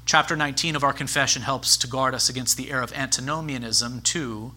Chapter 0.05 0.35
19 0.35 0.75
of 0.75 0.83
our 0.83 0.93
confession 0.93 1.41
helps 1.41 1.75
to 1.77 1.87
guard 1.87 2.13
us 2.13 2.29
against 2.29 2.55
the 2.55 2.71
error 2.71 2.81
of 2.81 2.93
antinomianism, 2.93 4.01
too, 4.01 4.53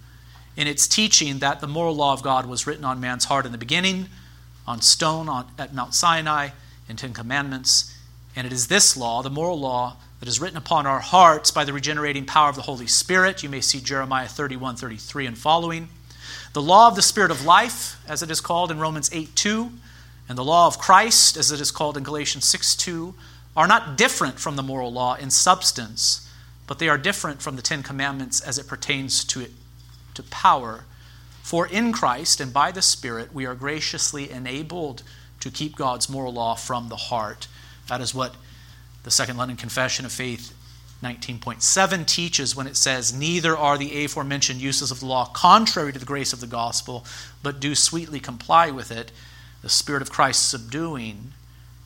in 0.56 0.66
its 0.66 0.86
teaching 0.86 1.38
that 1.38 1.60
the 1.60 1.66
moral 1.66 1.96
law 1.96 2.12
of 2.12 2.22
God 2.22 2.46
was 2.46 2.66
written 2.66 2.84
on 2.84 3.00
man's 3.00 3.24
heart 3.24 3.46
in 3.46 3.52
the 3.52 3.58
beginning, 3.58 4.06
on 4.66 4.80
stone 4.80 5.28
on, 5.28 5.46
at 5.58 5.74
Mount 5.74 5.94
Sinai, 5.94 6.50
in 6.88 6.96
Ten 6.96 7.12
Commandments. 7.12 7.96
And 8.40 8.46
it 8.46 8.54
is 8.54 8.68
this 8.68 8.96
law, 8.96 9.20
the 9.20 9.28
moral 9.28 9.60
law, 9.60 9.98
that 10.18 10.26
is 10.26 10.40
written 10.40 10.56
upon 10.56 10.86
our 10.86 11.00
hearts 11.00 11.50
by 11.50 11.66
the 11.66 11.74
regenerating 11.74 12.24
power 12.24 12.48
of 12.48 12.56
the 12.56 12.62
Holy 12.62 12.86
Spirit. 12.86 13.42
You 13.42 13.50
may 13.50 13.60
see 13.60 13.82
Jeremiah 13.82 14.28
31, 14.28 14.76
33 14.76 15.26
and 15.26 15.36
following. 15.36 15.90
The 16.54 16.62
law 16.62 16.88
of 16.88 16.96
the 16.96 17.02
Spirit 17.02 17.30
of 17.30 17.44
life, 17.44 18.02
as 18.08 18.22
it 18.22 18.30
is 18.30 18.40
called 18.40 18.70
in 18.70 18.78
Romans 18.78 19.10
8, 19.12 19.36
2, 19.36 19.70
and 20.26 20.38
the 20.38 20.42
law 20.42 20.66
of 20.66 20.78
Christ, 20.78 21.36
as 21.36 21.52
it 21.52 21.60
is 21.60 21.70
called 21.70 21.98
in 21.98 22.02
Galatians 22.02 22.46
6, 22.46 22.76
2, 22.76 23.12
are 23.58 23.68
not 23.68 23.98
different 23.98 24.40
from 24.40 24.56
the 24.56 24.62
moral 24.62 24.90
law 24.90 25.16
in 25.16 25.28
substance, 25.28 26.26
but 26.66 26.78
they 26.78 26.88
are 26.88 26.96
different 26.96 27.42
from 27.42 27.56
the 27.56 27.62
Ten 27.62 27.82
Commandments 27.82 28.40
as 28.40 28.56
it 28.56 28.66
pertains 28.66 29.22
to, 29.24 29.42
it, 29.42 29.50
to 30.14 30.22
power. 30.22 30.84
For 31.42 31.66
in 31.66 31.92
Christ 31.92 32.40
and 32.40 32.54
by 32.54 32.72
the 32.72 32.80
Spirit, 32.80 33.34
we 33.34 33.44
are 33.44 33.54
graciously 33.54 34.30
enabled 34.30 35.02
to 35.40 35.50
keep 35.50 35.76
God's 35.76 36.08
moral 36.08 36.32
law 36.32 36.54
from 36.54 36.88
the 36.88 36.96
heart. 36.96 37.46
That 37.90 38.00
is 38.00 38.14
what 38.14 38.36
the 39.02 39.10
Second 39.10 39.36
London 39.36 39.56
Confession 39.56 40.06
of 40.06 40.12
Faith 40.12 40.54
19.7 41.02 42.06
teaches 42.06 42.54
when 42.54 42.68
it 42.68 42.76
says, 42.76 43.12
Neither 43.12 43.56
are 43.56 43.76
the 43.76 44.04
aforementioned 44.04 44.60
uses 44.60 44.92
of 44.92 45.00
the 45.00 45.06
law 45.06 45.24
contrary 45.26 45.92
to 45.92 45.98
the 45.98 46.06
grace 46.06 46.32
of 46.32 46.38
the 46.38 46.46
gospel, 46.46 47.04
but 47.42 47.58
do 47.58 47.74
sweetly 47.74 48.20
comply 48.20 48.70
with 48.70 48.92
it, 48.92 49.10
the 49.60 49.68
Spirit 49.68 50.02
of 50.02 50.10
Christ 50.12 50.48
subduing 50.48 51.32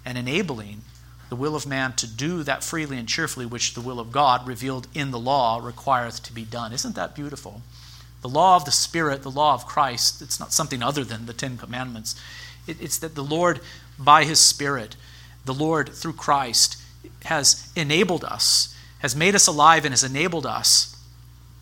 and 0.05 0.19
enabling 0.19 0.83
the 1.31 1.37
will 1.37 1.57
of 1.57 1.67
man 1.67 1.95
to 1.95 2.07
do 2.07 2.43
that 2.43 2.62
freely 2.62 2.99
and 2.99 3.09
cheerfully 3.09 3.47
which 3.47 3.73
the 3.73 3.81
will 3.81 3.99
of 3.99 4.12
God 4.12 4.47
revealed 4.47 4.88
in 4.93 5.11
the 5.11 5.19
law 5.19 5.59
requireth 5.59 6.23
to 6.25 6.35
be 6.35 6.45
done. 6.45 6.75
Isn't 6.75 6.97
that 6.97 7.14
beautiful? 7.14 7.62
The 8.21 8.29
law 8.29 8.57
of 8.57 8.67
the 8.67 8.71
Spirit, 8.71 9.23
the 9.23 9.31
law 9.31 9.55
of 9.55 9.64
Christ, 9.64 10.21
it's 10.21 10.38
not 10.38 10.53
something 10.53 10.83
other 10.83 11.03
than 11.03 11.25
the 11.25 11.33
Ten 11.33 11.57
Commandments. 11.57 12.14
It, 12.67 12.77
it's 12.79 12.99
that 12.99 13.14
the 13.14 13.25
Lord, 13.25 13.61
by 13.99 14.25
His 14.25 14.38
Spirit, 14.38 14.97
the 15.45 15.55
Lord, 15.55 15.91
through 15.91 16.15
Christ, 16.15 16.81
has 17.25 17.71
enabled 17.77 18.25
us, 18.25 18.75
has 19.01 19.15
made 19.15 19.35
us 19.35 19.47
alive, 19.47 19.85
and 19.85 19.93
has 19.93 20.05
enabled 20.05 20.47
us 20.47 20.97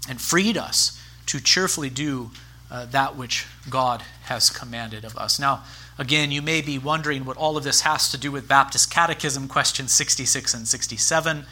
and 0.08 0.20
freed 0.20 0.56
us 0.56 1.00
to 1.26 1.40
cheerfully 1.40 1.90
do 1.90 2.30
uh, 2.70 2.86
that 2.86 3.16
which 3.16 3.46
God 3.68 4.02
has 4.24 4.50
commanded 4.50 5.04
of 5.04 5.16
us. 5.16 5.38
Now, 5.38 5.62
again, 5.98 6.32
you 6.32 6.42
may 6.42 6.62
be 6.62 6.78
wondering 6.78 7.24
what 7.24 7.36
all 7.36 7.56
of 7.56 7.64
this 7.64 7.82
has 7.82 8.10
to 8.10 8.18
do 8.18 8.32
with 8.32 8.48
Baptist 8.48 8.90
Catechism 8.90 9.48
questions 9.48 9.92
66 9.92 10.54
and 10.54 10.66
67. 10.66 11.44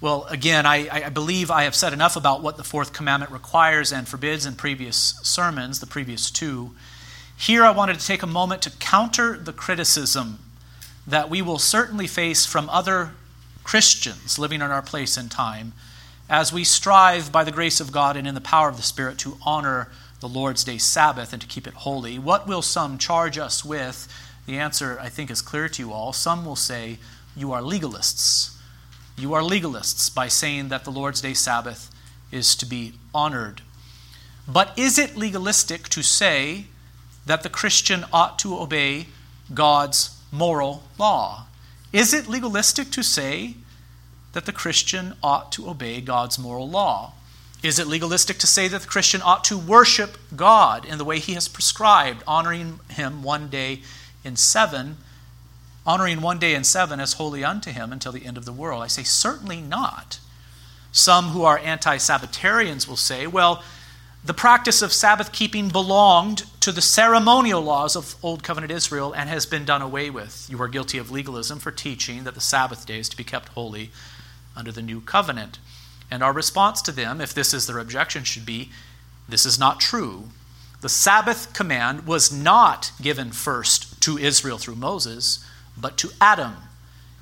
Well, 0.00 0.24
again, 0.30 0.64
I, 0.64 0.88
I, 1.06 1.08
believe 1.10 1.50
I 1.50 1.64
have 1.64 1.74
said 1.74 1.92
enough 1.92 2.16
about 2.16 2.42
what 2.42 2.56
the 2.56 2.64
fourth 2.64 2.94
commandment 2.94 3.32
requires 3.32 3.92
and 3.92 4.08
forbids 4.08 4.46
in 4.46 4.54
previous 4.54 5.20
sermons, 5.22 5.80
the 5.80 5.86
previous 5.86 6.30
two. 6.30 6.70
Here, 7.36 7.64
I 7.64 7.70
wanted 7.70 7.98
to 7.98 8.06
take 8.06 8.22
a 8.22 8.26
moment 8.26 8.62
to 8.62 8.70
counter 8.70 9.36
the 9.36 9.52
criticism 9.52 10.38
that 11.10 11.28
we 11.28 11.42
will 11.42 11.58
certainly 11.58 12.06
face 12.06 12.46
from 12.46 12.70
other 12.70 13.10
Christians 13.64 14.38
living 14.38 14.62
in 14.62 14.70
our 14.70 14.82
place 14.82 15.16
and 15.16 15.30
time 15.30 15.72
as 16.28 16.52
we 16.52 16.62
strive 16.62 17.32
by 17.32 17.42
the 17.42 17.50
grace 17.50 17.80
of 17.80 17.90
God 17.90 18.16
and 18.16 18.26
in 18.26 18.34
the 18.36 18.40
power 18.40 18.68
of 18.68 18.76
the 18.76 18.82
Spirit 18.82 19.18
to 19.18 19.36
honor 19.42 19.88
the 20.20 20.28
Lord's 20.28 20.62
Day 20.62 20.78
Sabbath 20.78 21.32
and 21.32 21.42
to 21.42 21.48
keep 21.48 21.66
it 21.66 21.74
holy. 21.74 22.18
What 22.18 22.46
will 22.46 22.62
some 22.62 22.96
charge 22.98 23.36
us 23.38 23.64
with? 23.64 24.06
The 24.46 24.56
answer, 24.56 24.98
I 25.00 25.08
think, 25.08 25.30
is 25.30 25.42
clear 25.42 25.68
to 25.68 25.82
you 25.82 25.92
all. 25.92 26.12
Some 26.12 26.44
will 26.44 26.56
say, 26.56 26.98
You 27.34 27.52
are 27.52 27.62
legalists. 27.62 28.56
You 29.18 29.34
are 29.34 29.42
legalists 29.42 30.14
by 30.14 30.28
saying 30.28 30.68
that 30.68 30.84
the 30.84 30.92
Lord's 30.92 31.20
Day 31.20 31.34
Sabbath 31.34 31.90
is 32.30 32.54
to 32.56 32.66
be 32.66 32.94
honored. 33.12 33.62
But 34.46 34.78
is 34.78 34.98
it 34.98 35.16
legalistic 35.16 35.88
to 35.90 36.02
say 36.02 36.66
that 37.26 37.42
the 37.42 37.48
Christian 37.48 38.04
ought 38.12 38.38
to 38.40 38.58
obey 38.58 39.08
God's 39.52 40.19
moral 40.32 40.82
law? 40.98 41.46
Is 41.92 42.14
it 42.14 42.28
legalistic 42.28 42.90
to 42.92 43.02
say 43.02 43.54
that 44.32 44.46
the 44.46 44.52
Christian 44.52 45.14
ought 45.22 45.50
to 45.52 45.68
obey 45.68 46.00
God's 46.00 46.38
moral 46.38 46.68
law? 46.68 47.14
Is 47.62 47.78
it 47.78 47.86
legalistic 47.86 48.38
to 48.38 48.46
say 48.46 48.68
that 48.68 48.82
the 48.82 48.88
Christian 48.88 49.20
ought 49.22 49.44
to 49.44 49.58
worship 49.58 50.16
God 50.34 50.84
in 50.86 50.98
the 50.98 51.04
way 51.04 51.18
he 51.18 51.34
has 51.34 51.48
prescribed, 51.48 52.22
honoring 52.26 52.80
him 52.88 53.22
one 53.22 53.48
day 53.48 53.82
in 54.24 54.36
seven, 54.36 54.96
honoring 55.86 56.20
one 56.20 56.38
day 56.38 56.54
in 56.54 56.64
seven 56.64 57.00
as 57.00 57.14
holy 57.14 57.44
unto 57.44 57.70
him 57.70 57.92
until 57.92 58.12
the 58.12 58.24
end 58.24 58.38
of 58.38 58.46
the 58.46 58.52
world? 58.52 58.82
I 58.82 58.86
say, 58.86 59.02
certainly 59.02 59.60
not. 59.60 60.20
Some 60.92 61.28
who 61.28 61.44
are 61.44 61.58
anti 61.58 61.98
Sabbatarians 61.98 62.88
will 62.88 62.96
say, 62.96 63.26
well, 63.26 63.62
the 64.22 64.34
practice 64.34 64.82
of 64.82 64.92
Sabbath 64.92 65.32
keeping 65.32 65.68
belonged 65.68 66.44
to 66.60 66.72
the 66.72 66.82
ceremonial 66.82 67.62
laws 67.62 67.96
of 67.96 68.16
Old 68.22 68.42
Covenant 68.42 68.70
Israel 68.70 69.14
and 69.14 69.30
has 69.30 69.46
been 69.46 69.64
done 69.64 69.80
away 69.80 70.10
with. 70.10 70.46
You 70.50 70.60
are 70.60 70.68
guilty 70.68 70.98
of 70.98 71.10
legalism 71.10 71.58
for 71.58 71.70
teaching 71.70 72.24
that 72.24 72.34
the 72.34 72.40
Sabbath 72.40 72.84
day 72.84 72.98
is 72.98 73.08
to 73.08 73.16
be 73.16 73.24
kept 73.24 73.48
holy 73.50 73.90
under 74.54 74.70
the 74.70 74.82
new 74.82 75.00
covenant. 75.00 75.58
And 76.10 76.22
our 76.22 76.34
response 76.34 76.82
to 76.82 76.92
them, 76.92 77.20
if 77.20 77.32
this 77.32 77.54
is 77.54 77.66
their 77.66 77.78
objection, 77.78 78.24
should 78.24 78.44
be 78.44 78.70
this 79.26 79.46
is 79.46 79.58
not 79.58 79.80
true. 79.80 80.28
The 80.82 80.88
Sabbath 80.88 81.52
command 81.54 82.06
was 82.06 82.32
not 82.32 82.92
given 83.00 83.32
first 83.32 84.00
to 84.02 84.18
Israel 84.18 84.58
through 84.58 84.76
Moses, 84.76 85.44
but 85.78 85.96
to 85.98 86.10
Adam. 86.20 86.56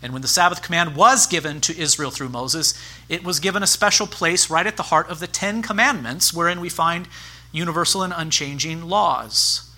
And 0.01 0.13
when 0.13 0.23
the 0.23 0.29
Sabbath 0.29 0.63
command 0.63 0.95
was 0.95 1.27
given 1.27 1.61
to 1.63 1.77
Israel 1.77 2.11
through 2.11 2.29
Moses, 2.29 2.75
it 3.09 3.25
was 3.25 3.41
given 3.41 3.63
a 3.63 3.67
special 3.67 4.07
place 4.07 4.49
right 4.49 4.67
at 4.67 4.77
the 4.77 4.85
heart 4.85 5.11
of 5.11 5.19
the 5.19 5.27
Ten 5.27 5.61
Commandments, 5.61 6.33
wherein 6.33 6.61
we 6.61 6.69
find 6.69 7.09
universal 7.51 8.03
and 8.03 8.13
unchanging 8.17 8.83
laws. 8.89 9.69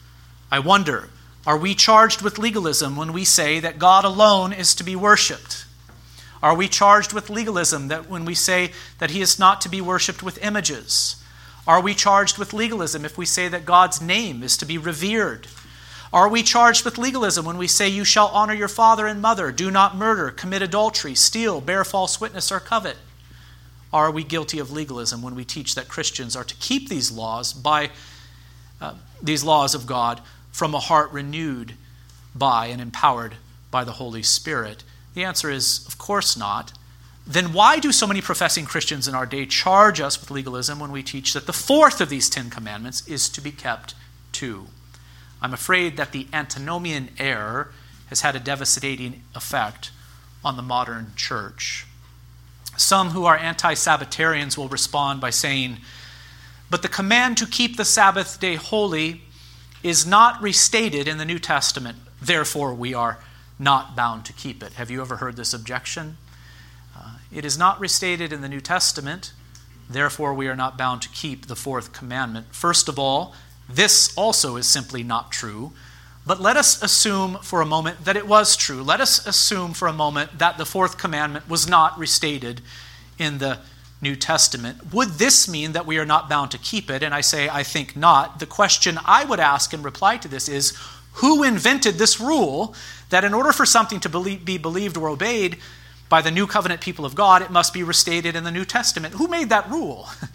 I 0.50 0.58
wonder, 0.58 1.08
are 1.46 1.56
we 1.56 1.74
charged 1.74 2.20
with 2.20 2.38
legalism 2.38 2.96
when 2.96 3.12
we 3.12 3.24
say 3.24 3.60
that 3.60 3.78
God 3.78 4.04
alone 4.04 4.52
is 4.52 4.74
to 4.74 4.84
be 4.84 4.94
worshiped? 4.94 5.64
Are 6.42 6.54
we 6.54 6.68
charged 6.68 7.12
with 7.12 7.30
legalism 7.30 7.88
that 7.88 8.08
when 8.08 8.24
we 8.24 8.34
say 8.34 8.72
that 8.98 9.10
he 9.10 9.20
is 9.20 9.38
not 9.38 9.60
to 9.62 9.68
be 9.68 9.80
worshiped 9.80 10.22
with 10.22 10.42
images? 10.42 11.16
Are 11.66 11.80
we 11.80 11.94
charged 11.94 12.38
with 12.38 12.52
legalism 12.52 13.04
if 13.04 13.16
we 13.16 13.26
say 13.26 13.48
that 13.48 13.64
God's 13.64 14.00
name 14.00 14.42
is 14.42 14.56
to 14.58 14.66
be 14.66 14.78
revered? 14.78 15.46
Are 16.12 16.28
we 16.28 16.42
charged 16.42 16.84
with 16.84 16.98
legalism 16.98 17.44
when 17.44 17.56
we 17.56 17.68
say, 17.68 17.88
You 17.88 18.04
shall 18.04 18.28
honor 18.28 18.54
your 18.54 18.68
father 18.68 19.06
and 19.06 19.22
mother, 19.22 19.52
do 19.52 19.70
not 19.70 19.96
murder, 19.96 20.30
commit 20.30 20.60
adultery, 20.60 21.14
steal, 21.14 21.60
bear 21.60 21.84
false 21.84 22.20
witness, 22.20 22.50
or 22.50 22.58
covet? 22.58 22.96
Are 23.92 24.10
we 24.10 24.24
guilty 24.24 24.58
of 24.58 24.72
legalism 24.72 25.22
when 25.22 25.34
we 25.34 25.44
teach 25.44 25.74
that 25.74 25.88
Christians 25.88 26.34
are 26.34 26.44
to 26.44 26.54
keep 26.56 26.88
these 26.88 27.12
laws 27.12 27.52
by 27.52 27.90
uh, 28.80 28.94
these 29.22 29.44
laws 29.44 29.74
of 29.74 29.86
God 29.86 30.20
from 30.52 30.74
a 30.74 30.80
heart 30.80 31.12
renewed 31.12 31.74
by 32.34 32.66
and 32.66 32.80
empowered 32.80 33.36
by 33.70 33.84
the 33.84 33.92
Holy 33.92 34.22
Spirit? 34.22 34.82
The 35.14 35.24
answer 35.24 35.50
is, 35.50 35.86
of 35.86 35.98
course 35.98 36.36
not. 36.36 36.72
Then 37.26 37.52
why 37.52 37.78
do 37.78 37.92
so 37.92 38.06
many 38.06 38.20
professing 38.20 38.64
Christians 38.64 39.06
in 39.06 39.14
our 39.14 39.26
day 39.26 39.46
charge 39.46 40.00
us 40.00 40.20
with 40.20 40.30
legalism 40.30 40.80
when 40.80 40.90
we 40.90 41.02
teach 41.02 41.32
that 41.34 41.46
the 41.46 41.52
fourth 41.52 42.00
of 42.00 42.08
these 42.08 42.30
Ten 42.30 42.50
Commandments 42.50 43.06
is 43.06 43.28
to 43.28 43.40
be 43.40 43.52
kept 43.52 43.94
too? 44.32 44.66
I'm 45.42 45.54
afraid 45.54 45.96
that 45.96 46.12
the 46.12 46.26
antinomian 46.32 47.10
error 47.18 47.72
has 48.08 48.20
had 48.20 48.36
a 48.36 48.40
devastating 48.40 49.22
effect 49.34 49.90
on 50.44 50.56
the 50.56 50.62
modern 50.62 51.12
church. 51.16 51.86
Some 52.76 53.10
who 53.10 53.24
are 53.24 53.36
anti 53.36 53.74
Sabbatarians 53.74 54.56
will 54.56 54.68
respond 54.68 55.20
by 55.20 55.30
saying, 55.30 55.78
But 56.70 56.82
the 56.82 56.88
command 56.88 57.36
to 57.38 57.46
keep 57.46 57.76
the 57.76 57.84
Sabbath 57.84 58.40
day 58.40 58.56
holy 58.56 59.22
is 59.82 60.06
not 60.06 60.40
restated 60.42 61.08
in 61.08 61.18
the 61.18 61.24
New 61.24 61.38
Testament, 61.38 61.98
therefore 62.20 62.74
we 62.74 62.94
are 62.94 63.18
not 63.58 63.94
bound 63.94 64.24
to 64.26 64.32
keep 64.32 64.62
it. 64.62 64.74
Have 64.74 64.90
you 64.90 65.00
ever 65.00 65.16
heard 65.16 65.36
this 65.36 65.52
objection? 65.52 66.16
Uh, 66.96 67.16
it 67.32 67.44
is 67.44 67.58
not 67.58 67.78
restated 67.80 68.32
in 68.32 68.40
the 68.40 68.48
New 68.48 68.60
Testament, 68.60 69.32
therefore 69.88 70.34
we 70.34 70.48
are 70.48 70.56
not 70.56 70.76
bound 70.76 71.02
to 71.02 71.08
keep 71.10 71.46
the 71.46 71.56
fourth 71.56 71.92
commandment. 71.92 72.54
First 72.54 72.88
of 72.88 72.98
all, 72.98 73.34
this 73.74 74.16
also 74.16 74.56
is 74.56 74.66
simply 74.66 75.02
not 75.02 75.30
true. 75.30 75.72
But 76.26 76.40
let 76.40 76.56
us 76.56 76.82
assume 76.82 77.38
for 77.42 77.60
a 77.60 77.66
moment 77.66 78.04
that 78.04 78.16
it 78.16 78.26
was 78.26 78.56
true. 78.56 78.82
Let 78.82 79.00
us 79.00 79.26
assume 79.26 79.72
for 79.72 79.88
a 79.88 79.92
moment 79.92 80.38
that 80.38 80.58
the 80.58 80.66
fourth 80.66 80.98
commandment 80.98 81.48
was 81.48 81.68
not 81.68 81.98
restated 81.98 82.60
in 83.18 83.38
the 83.38 83.58
New 84.02 84.16
Testament. 84.16 84.92
Would 84.92 85.10
this 85.12 85.48
mean 85.48 85.72
that 85.72 85.86
we 85.86 85.98
are 85.98 86.06
not 86.06 86.28
bound 86.28 86.50
to 86.52 86.58
keep 86.58 86.90
it? 86.90 87.02
And 87.02 87.14
I 87.14 87.20
say, 87.20 87.48
I 87.48 87.62
think 87.62 87.96
not. 87.96 88.38
The 88.38 88.46
question 88.46 88.98
I 89.04 89.24
would 89.24 89.40
ask 89.40 89.74
in 89.74 89.82
reply 89.82 90.18
to 90.18 90.28
this 90.28 90.48
is 90.48 90.76
who 91.14 91.42
invented 91.42 91.96
this 91.96 92.20
rule 92.20 92.74
that 93.10 93.24
in 93.24 93.34
order 93.34 93.52
for 93.52 93.66
something 93.66 94.00
to 94.00 94.08
be 94.08 94.58
believed 94.58 94.96
or 94.96 95.08
obeyed 95.08 95.58
by 96.08 96.20
the 96.22 96.30
new 96.30 96.46
covenant 96.46 96.80
people 96.80 97.04
of 97.04 97.14
God, 97.14 97.42
it 97.42 97.50
must 97.50 97.72
be 97.72 97.82
restated 97.82 98.36
in 98.36 98.44
the 98.44 98.50
New 98.50 98.64
Testament? 98.64 99.14
Who 99.14 99.28
made 99.28 99.48
that 99.48 99.70
rule? 99.70 100.08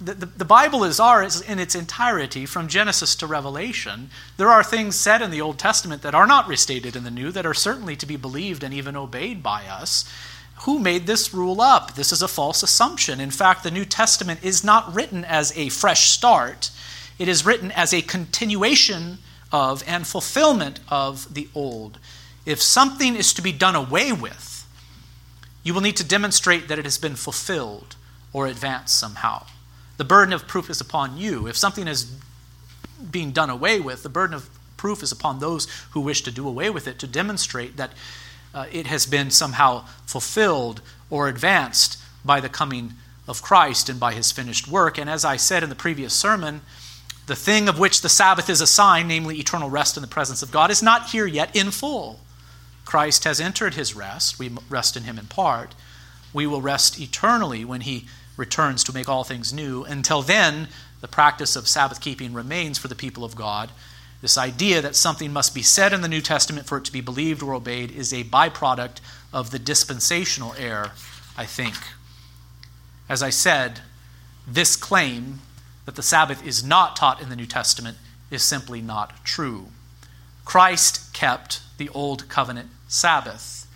the, 0.00 0.14
the, 0.14 0.26
the, 0.26 0.44
Bible 0.44 0.84
is 0.84 1.00
ours 1.00 1.40
in 1.40 1.58
its 1.58 1.74
entirety, 1.74 2.44
from 2.44 2.68
Genesis 2.68 3.16
to 3.16 3.26
Revelation. 3.26 4.10
There 4.36 4.50
are 4.50 4.62
things 4.62 4.96
said 4.96 5.22
in 5.22 5.30
the 5.30 5.40
Old 5.40 5.58
Testament 5.58 6.02
that 6.02 6.14
are 6.14 6.26
not 6.26 6.48
restated 6.48 6.96
in 6.96 7.04
the 7.04 7.10
New 7.10 7.30
that 7.32 7.46
are 7.46 7.54
certainly 7.54 7.96
to 7.96 8.06
be 8.06 8.16
believed 8.16 8.62
and 8.62 8.74
even 8.74 8.94
obeyed 8.94 9.42
by 9.42 9.64
us. 9.64 10.04
Who 10.60 10.78
made 10.78 11.06
this 11.06 11.32
rule 11.32 11.60
up? 11.60 11.94
This 11.94 12.12
is 12.12 12.20
a 12.20 12.28
false 12.28 12.62
assumption. 12.62 13.20
In 13.20 13.30
fact, 13.30 13.62
the 13.62 13.70
New 13.70 13.86
Testament 13.86 14.40
is 14.42 14.62
not 14.62 14.94
written 14.94 15.24
as 15.24 15.56
a 15.56 15.70
fresh 15.70 16.10
start, 16.10 16.70
it 17.18 17.28
is 17.28 17.46
written 17.46 17.72
as 17.72 17.94
a 17.94 18.02
continuation 18.02 19.18
of 19.50 19.82
and 19.86 20.06
fulfillment 20.06 20.80
of 20.90 21.32
the 21.32 21.48
Old. 21.54 21.98
If 22.44 22.60
something 22.60 23.16
is 23.16 23.32
to 23.34 23.42
be 23.42 23.52
done 23.52 23.74
away 23.74 24.12
with, 24.12 24.66
you 25.62 25.72
will 25.72 25.80
need 25.80 25.96
to 25.96 26.04
demonstrate 26.04 26.68
that 26.68 26.78
it 26.78 26.84
has 26.84 26.98
been 26.98 27.16
fulfilled 27.16 27.96
or 28.32 28.46
advanced 28.46 28.98
somehow. 28.98 29.46
The 29.96 30.04
burden 30.04 30.32
of 30.32 30.46
proof 30.46 30.68
is 30.70 30.80
upon 30.80 31.16
you. 31.16 31.46
If 31.46 31.56
something 31.56 31.88
is 31.88 32.12
being 33.10 33.32
done 33.32 33.50
away 33.50 33.80
with, 33.80 34.02
the 34.02 34.08
burden 34.08 34.34
of 34.34 34.48
proof 34.76 35.02
is 35.02 35.12
upon 35.12 35.38
those 35.38 35.66
who 35.92 36.00
wish 36.00 36.22
to 36.22 36.30
do 36.30 36.46
away 36.46 36.70
with 36.70 36.86
it 36.86 36.98
to 36.98 37.06
demonstrate 37.06 37.76
that 37.76 37.92
uh, 38.54 38.66
it 38.72 38.86
has 38.86 39.06
been 39.06 39.30
somehow 39.30 39.84
fulfilled 40.06 40.80
or 41.10 41.28
advanced 41.28 41.98
by 42.24 42.40
the 42.40 42.48
coming 42.48 42.92
of 43.28 43.42
Christ 43.42 43.88
and 43.88 43.98
by 43.98 44.12
his 44.12 44.32
finished 44.32 44.68
work. 44.68 44.98
And 44.98 45.10
as 45.10 45.24
I 45.24 45.36
said 45.36 45.62
in 45.62 45.68
the 45.68 45.74
previous 45.74 46.14
sermon, 46.14 46.60
the 47.26 47.36
thing 47.36 47.68
of 47.68 47.78
which 47.78 48.02
the 48.02 48.08
Sabbath 48.08 48.48
is 48.48 48.60
a 48.60 48.66
sign, 48.66 49.08
namely 49.08 49.38
eternal 49.38 49.68
rest 49.68 49.96
in 49.96 50.00
the 50.00 50.08
presence 50.08 50.42
of 50.42 50.52
God, 50.52 50.70
is 50.70 50.82
not 50.82 51.10
here 51.10 51.26
yet 51.26 51.54
in 51.56 51.70
full. 51.70 52.20
Christ 52.84 53.24
has 53.24 53.40
entered 53.40 53.74
his 53.74 53.96
rest. 53.96 54.38
We 54.38 54.50
rest 54.70 54.96
in 54.96 55.02
him 55.02 55.18
in 55.18 55.26
part. 55.26 55.74
we 56.32 56.46
will 56.46 56.60
rest 56.60 57.00
eternally 57.00 57.64
when 57.64 57.80
He 57.80 58.06
returns 58.36 58.84
to 58.84 58.92
make 58.92 59.08
all 59.08 59.24
things 59.24 59.52
new. 59.52 59.84
Until 59.84 60.22
then, 60.22 60.68
the 61.00 61.08
practice 61.08 61.56
of 61.56 61.68
Sabbath 61.68 62.00
keeping 62.00 62.32
remains 62.32 62.78
for 62.78 62.88
the 62.88 62.94
people 62.94 63.24
of 63.24 63.36
God. 63.36 63.70
This 64.22 64.38
idea 64.38 64.80
that 64.80 64.96
something 64.96 65.32
must 65.32 65.54
be 65.54 65.62
said 65.62 65.92
in 65.92 66.00
the 66.00 66.08
New 66.08 66.20
Testament 66.20 66.66
for 66.66 66.78
it 66.78 66.84
to 66.86 66.92
be 66.92 67.00
believed 67.00 67.42
or 67.42 67.54
obeyed 67.54 67.90
is 67.90 68.12
a 68.12 68.24
byproduct 68.24 69.00
of 69.32 69.50
the 69.50 69.58
dispensational 69.58 70.54
error, 70.58 70.92
I 71.36 71.44
think. 71.44 71.74
As 73.08 73.22
I 73.22 73.30
said, 73.30 73.80
this 74.46 74.74
claim 74.74 75.40
that 75.84 75.96
the 75.96 76.02
Sabbath 76.02 76.44
is 76.44 76.64
not 76.64 76.96
taught 76.96 77.20
in 77.20 77.28
the 77.28 77.36
New 77.36 77.46
Testament 77.46 77.98
is 78.30 78.42
simply 78.42 78.80
not 78.80 79.24
true. 79.24 79.66
Christ 80.44 81.12
kept 81.12 81.60
the 81.78 81.88
Old 81.90 82.28
Covenant 82.28 82.70
Sabbath. 82.88 83.66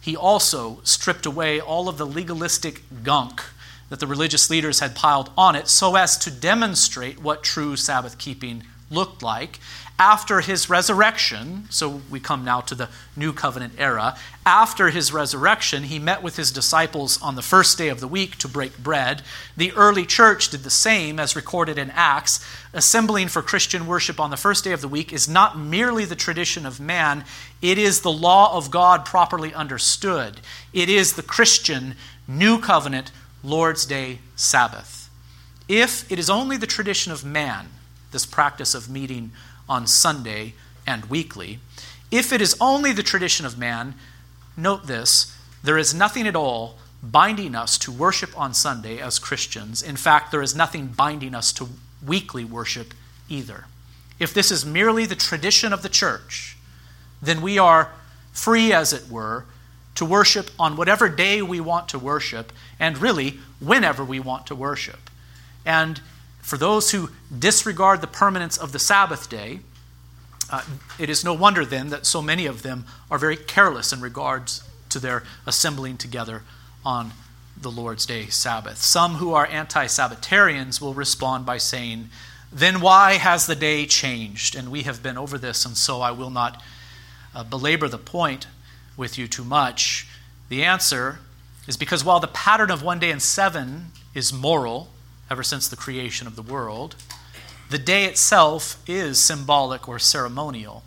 He 0.00 0.16
also 0.16 0.80
stripped 0.84 1.26
away 1.26 1.60
all 1.60 1.88
of 1.88 1.98
the 1.98 2.06
legalistic 2.06 2.82
gunk 3.02 3.42
that 3.88 4.00
the 4.00 4.06
religious 4.06 4.50
leaders 4.50 4.80
had 4.80 4.94
piled 4.94 5.30
on 5.36 5.56
it 5.56 5.68
so 5.68 5.96
as 5.96 6.16
to 6.18 6.30
demonstrate 6.30 7.22
what 7.22 7.42
true 7.42 7.76
Sabbath 7.76 8.18
keeping 8.18 8.62
looked 8.90 9.22
like 9.22 9.58
after 9.98 10.40
his 10.40 10.70
resurrection, 10.70 11.66
so 11.70 12.00
we 12.08 12.20
come 12.20 12.44
now 12.44 12.60
to 12.60 12.74
the 12.76 12.88
new 13.16 13.32
covenant 13.32 13.72
era. 13.78 14.16
After 14.46 14.90
his 14.90 15.12
resurrection, 15.12 15.84
he 15.84 15.98
met 15.98 16.22
with 16.22 16.36
his 16.36 16.52
disciples 16.52 17.20
on 17.20 17.34
the 17.34 17.42
first 17.42 17.76
day 17.76 17.88
of 17.88 17.98
the 17.98 18.06
week 18.06 18.36
to 18.36 18.48
break 18.48 18.78
bread. 18.78 19.22
The 19.56 19.72
early 19.72 20.06
church 20.06 20.50
did 20.50 20.62
the 20.62 20.70
same, 20.70 21.18
as 21.18 21.34
recorded 21.34 21.78
in 21.78 21.90
Acts. 21.90 22.44
Assembling 22.72 23.26
for 23.26 23.42
Christian 23.42 23.88
worship 23.88 24.20
on 24.20 24.30
the 24.30 24.36
first 24.36 24.62
day 24.62 24.70
of 24.70 24.82
the 24.82 24.88
week 24.88 25.12
is 25.12 25.28
not 25.28 25.58
merely 25.58 26.04
the 26.04 26.14
tradition 26.14 26.64
of 26.64 26.78
man, 26.78 27.24
it 27.60 27.76
is 27.76 28.02
the 28.02 28.12
law 28.12 28.56
of 28.56 28.70
God 28.70 29.04
properly 29.04 29.52
understood. 29.52 30.40
It 30.72 30.88
is 30.88 31.14
the 31.14 31.24
Christian 31.24 31.96
new 32.28 32.60
covenant 32.60 33.10
Lord's 33.42 33.86
Day 33.86 34.18
Sabbath. 34.36 35.10
If 35.68 36.10
it 36.10 36.18
is 36.18 36.30
only 36.30 36.56
the 36.56 36.66
tradition 36.66 37.12
of 37.12 37.24
man, 37.24 37.68
this 38.10 38.26
practice 38.26 38.74
of 38.74 38.88
meeting 38.88 39.32
on 39.68 39.86
Sunday 39.86 40.54
and 40.86 41.04
weekly. 41.06 41.58
If 42.10 42.32
it 42.32 42.40
is 42.40 42.56
only 42.60 42.92
the 42.92 43.02
tradition 43.02 43.44
of 43.44 43.58
man, 43.58 43.94
note 44.56 44.86
this 44.86 45.36
there 45.62 45.78
is 45.78 45.94
nothing 45.94 46.26
at 46.26 46.36
all 46.36 46.78
binding 47.02 47.54
us 47.54 47.78
to 47.78 47.92
worship 47.92 48.36
on 48.38 48.54
Sunday 48.54 48.98
as 48.98 49.18
Christians. 49.18 49.82
In 49.82 49.96
fact, 49.96 50.30
there 50.30 50.42
is 50.42 50.56
nothing 50.56 50.88
binding 50.88 51.34
us 51.34 51.52
to 51.54 51.68
weekly 52.04 52.44
worship 52.44 52.94
either. 53.28 53.66
If 54.18 54.34
this 54.34 54.50
is 54.50 54.64
merely 54.64 55.06
the 55.06 55.14
tradition 55.14 55.72
of 55.72 55.82
the 55.82 55.88
church, 55.88 56.56
then 57.22 57.40
we 57.40 57.58
are 57.58 57.92
free, 58.32 58.72
as 58.72 58.92
it 58.92 59.08
were, 59.08 59.44
to 59.98 60.04
worship 60.04 60.52
on 60.60 60.76
whatever 60.76 61.08
day 61.08 61.42
we 61.42 61.60
want 61.60 61.88
to 61.88 61.98
worship, 61.98 62.52
and 62.78 62.96
really 62.98 63.40
whenever 63.58 64.04
we 64.04 64.20
want 64.20 64.46
to 64.46 64.54
worship. 64.54 65.10
And 65.66 66.00
for 66.40 66.56
those 66.56 66.92
who 66.92 67.10
disregard 67.36 68.00
the 68.00 68.06
permanence 68.06 68.56
of 68.56 68.70
the 68.70 68.78
Sabbath 68.78 69.28
day, 69.28 69.58
uh, 70.50 70.62
it 71.00 71.10
is 71.10 71.24
no 71.24 71.34
wonder 71.34 71.64
then 71.64 71.88
that 71.88 72.06
so 72.06 72.22
many 72.22 72.46
of 72.46 72.62
them 72.62 72.84
are 73.10 73.18
very 73.18 73.36
careless 73.36 73.92
in 73.92 74.00
regards 74.00 74.62
to 74.90 75.00
their 75.00 75.24
assembling 75.46 75.96
together 75.96 76.44
on 76.84 77.10
the 77.60 77.70
Lord's 77.70 78.06
Day 78.06 78.26
Sabbath. 78.26 78.78
Some 78.78 79.14
who 79.14 79.34
are 79.34 79.46
anti 79.46 79.86
Sabbatarians 79.86 80.80
will 80.80 80.94
respond 80.94 81.44
by 81.44 81.58
saying, 81.58 82.08
Then 82.52 82.80
why 82.80 83.14
has 83.14 83.48
the 83.48 83.56
day 83.56 83.84
changed? 83.84 84.54
And 84.54 84.70
we 84.70 84.84
have 84.84 85.02
been 85.02 85.18
over 85.18 85.38
this, 85.38 85.66
and 85.66 85.76
so 85.76 86.02
I 86.02 86.12
will 86.12 86.30
not 86.30 86.62
uh, 87.34 87.42
belabor 87.42 87.88
the 87.88 87.98
point 87.98 88.46
with 88.98 89.16
you 89.16 89.26
too 89.26 89.44
much. 89.44 90.06
The 90.50 90.62
answer 90.62 91.20
is 91.66 91.78
because 91.78 92.04
while 92.04 92.20
the 92.20 92.26
pattern 92.26 92.70
of 92.70 92.82
one 92.82 92.98
day 92.98 93.10
in 93.10 93.20
seven 93.20 93.92
is 94.14 94.32
moral, 94.32 94.90
ever 95.30 95.42
since 95.42 95.68
the 95.68 95.76
creation 95.76 96.26
of 96.26 96.36
the 96.36 96.42
world. 96.42 96.96
The 97.70 97.78
day 97.78 98.04
itself 98.04 98.82
is 98.86 99.20
symbolic 99.20 99.88
or 99.88 99.98
ceremonial. 99.98 100.82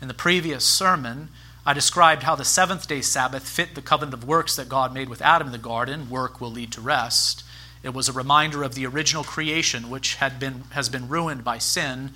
In 0.00 0.08
the 0.08 0.14
previous 0.14 0.64
sermon, 0.64 1.28
I 1.64 1.72
described 1.72 2.22
how 2.22 2.34
the 2.34 2.44
seventh 2.44 2.86
day 2.86 3.00
Sabbath 3.00 3.48
fit 3.48 3.74
the 3.74 3.82
covenant 3.82 4.14
of 4.14 4.28
works 4.28 4.56
that 4.56 4.68
God 4.68 4.92
made 4.92 5.08
with 5.08 5.22
Adam 5.22 5.48
in 5.48 5.52
the 5.52 5.58
garden. 5.58 6.10
Work 6.10 6.40
will 6.40 6.50
lead 6.50 6.72
to 6.72 6.80
rest. 6.80 7.44
It 7.82 7.94
was 7.94 8.08
a 8.08 8.12
reminder 8.12 8.62
of 8.62 8.74
the 8.74 8.86
original 8.86 9.24
creation, 9.24 9.90
which 9.90 10.16
had 10.16 10.38
been, 10.38 10.64
has 10.70 10.88
been 10.88 11.08
ruined 11.08 11.44
by 11.44 11.58
sin. 11.58 12.12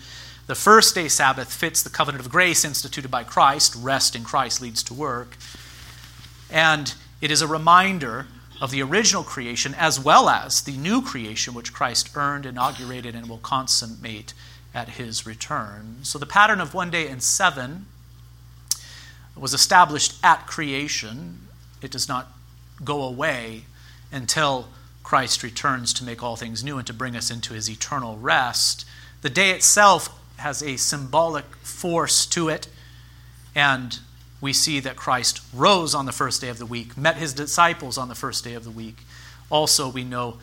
The 0.47 0.55
first 0.57 0.97
day 0.97 1.07
Sabbath 1.07 1.53
fits 1.53 1.83
the 1.83 1.91
covenant 1.91 2.25
of 2.25 2.33
grace 2.33 2.65
instituted 2.65 3.11
by 3.11 3.23
Christ. 3.23 3.77
Rest 3.77 4.17
in 4.17 4.25
Christ 4.25 4.61
leads 4.61 4.83
to 4.85 4.95
work. 4.95 5.37
And 6.51 6.95
it 7.21 7.31
is 7.31 7.43
a 7.43 7.47
reminder 7.47 8.27
of 8.61 8.73
the 8.73 8.83
original 8.83 9.23
creation 9.23 9.75
as 9.79 10.01
well 10.01 10.29
as 10.29 10.63
the 10.63 10.77
new 10.77 11.01
creation 11.01 11.55
which 11.55 11.73
Christ 11.73 12.11
earned, 12.17 12.45
inaugurated, 12.45 13.15
and 13.15 13.29
will 13.29 13.39
consummate 13.39 14.35
at 14.75 14.91
his 14.91 15.27
return. 15.27 15.99
So 16.03 16.19
the 16.19 16.27
pattern 16.27 16.61
of 16.61 16.75
one 16.75 16.91
day 16.91 17.09
in 17.09 17.21
seven 17.21 17.87
was 19.37 19.55
established 19.55 20.19
at 20.25 20.49
creation. 20.49 21.47
It 21.81 21.93
does 21.93 22.09
not 22.09 22.33
go 22.85 23.03
away 23.03 23.65
until 24.11 24.69
Christ 25.05 25.43
returns 25.43 25.93
to 25.95 26.05
make 26.05 26.23
all 26.23 26.37
things 26.37 26.65
new 26.65 26.79
and 26.79 26.87
to 26.89 26.93
bring 26.93 27.15
us 27.15 27.31
into 27.31 27.55
his 27.55 27.71
eternal 27.71 28.17
rest. 28.17 28.85
The 29.23 29.31
day 29.31 29.51
itself 29.51 30.19
has 30.43 30.63
a 30.63 30.77
symbolic 30.77 31.45
force 31.57 32.27
to 32.27 32.49
it, 32.49 32.69
and 33.55 33.99
we 34.41 34.53
see 34.53 34.81
that 34.81 34.97
Christ 34.97 35.41
rose 35.55 35.95
on 35.95 36.05
the 36.05 36.13
first 36.13 36.41
day 36.41 36.49
of 36.49 36.59
the 36.59 36.67
week, 36.67 36.97
met 36.97 37.17
his 37.17 37.33
disciples 37.33 37.97
on 37.97 38.09
the 38.09 38.15
first 38.15 38.45
day 38.45 38.55
of 38.55 38.65
the 38.65 38.71
week. 38.71 38.99
Also, 39.51 39.89
we 39.89 40.05
know 40.05 40.39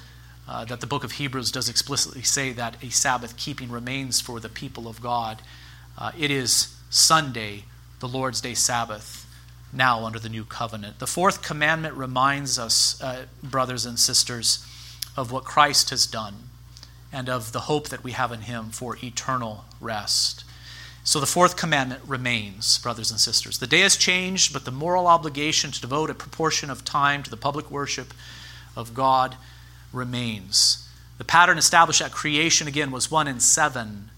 uh, 0.47 0.65
that 0.65 0.79
the 0.79 0.87
book 0.87 1.03
of 1.03 1.13
Hebrews 1.13 1.51
does 1.51 1.69
explicitly 1.69 2.23
say 2.23 2.51
that 2.53 2.81
a 2.83 2.89
Sabbath 2.89 3.37
keeping 3.37 3.69
remains 3.69 4.19
for 4.21 4.39
the 4.39 4.49
people 4.49 4.87
of 4.87 5.01
God. 5.01 5.41
Uh, 5.97 6.11
it 6.17 6.31
is 6.31 6.75
Sunday, 6.89 7.65
the 7.99 8.07
Lord's 8.07 8.41
Day 8.41 8.53
Sabbath, 8.53 9.27
now 9.73 10.05
under 10.05 10.17
the 10.17 10.29
new 10.29 10.45
covenant. 10.45 10.99
The 10.99 11.07
fourth 11.07 11.43
commandment 11.43 11.95
reminds 11.95 12.57
us, 12.57 12.99
uh, 13.01 13.25
brothers 13.43 13.85
and 13.85 13.99
sisters, 13.99 14.65
of 15.15 15.31
what 15.31 15.43
Christ 15.43 15.89
has 15.89 16.07
done 16.07 16.35
and 17.11 17.29
of 17.29 17.51
the 17.51 17.61
hope 17.61 17.89
that 17.89 18.03
we 18.03 18.13
have 18.13 18.31
in 18.31 18.41
him 18.41 18.69
for 18.69 18.97
eternal 19.03 19.65
rest. 19.79 20.43
So 21.03 21.19
the 21.19 21.25
fourth 21.25 21.55
commandment 21.55 22.01
remains, 22.05 22.77
brothers 22.77 23.09
and 23.09 23.19
sisters. 23.19 23.57
The 23.57 23.67
day 23.67 23.79
has 23.79 23.97
changed, 23.97 24.53
but 24.53 24.65
the 24.65 24.71
moral 24.71 25.07
obligation 25.07 25.71
to 25.71 25.81
devote 25.81 26.09
a 26.09 26.13
proportion 26.13 26.69
of 26.69 26.85
time 26.85 27.23
to 27.23 27.29
the 27.29 27.37
public 27.37 27.71
worship 27.71 28.13
of 28.75 28.93
God 28.93 29.35
remains. 29.91 30.87
The 31.17 31.25
pattern 31.25 31.57
established 31.57 32.01
at 32.01 32.11
creation, 32.11 32.67
again, 32.67 32.91
was 32.91 33.09
one 33.09 33.27
in 33.27 33.39
seven. 33.39 34.11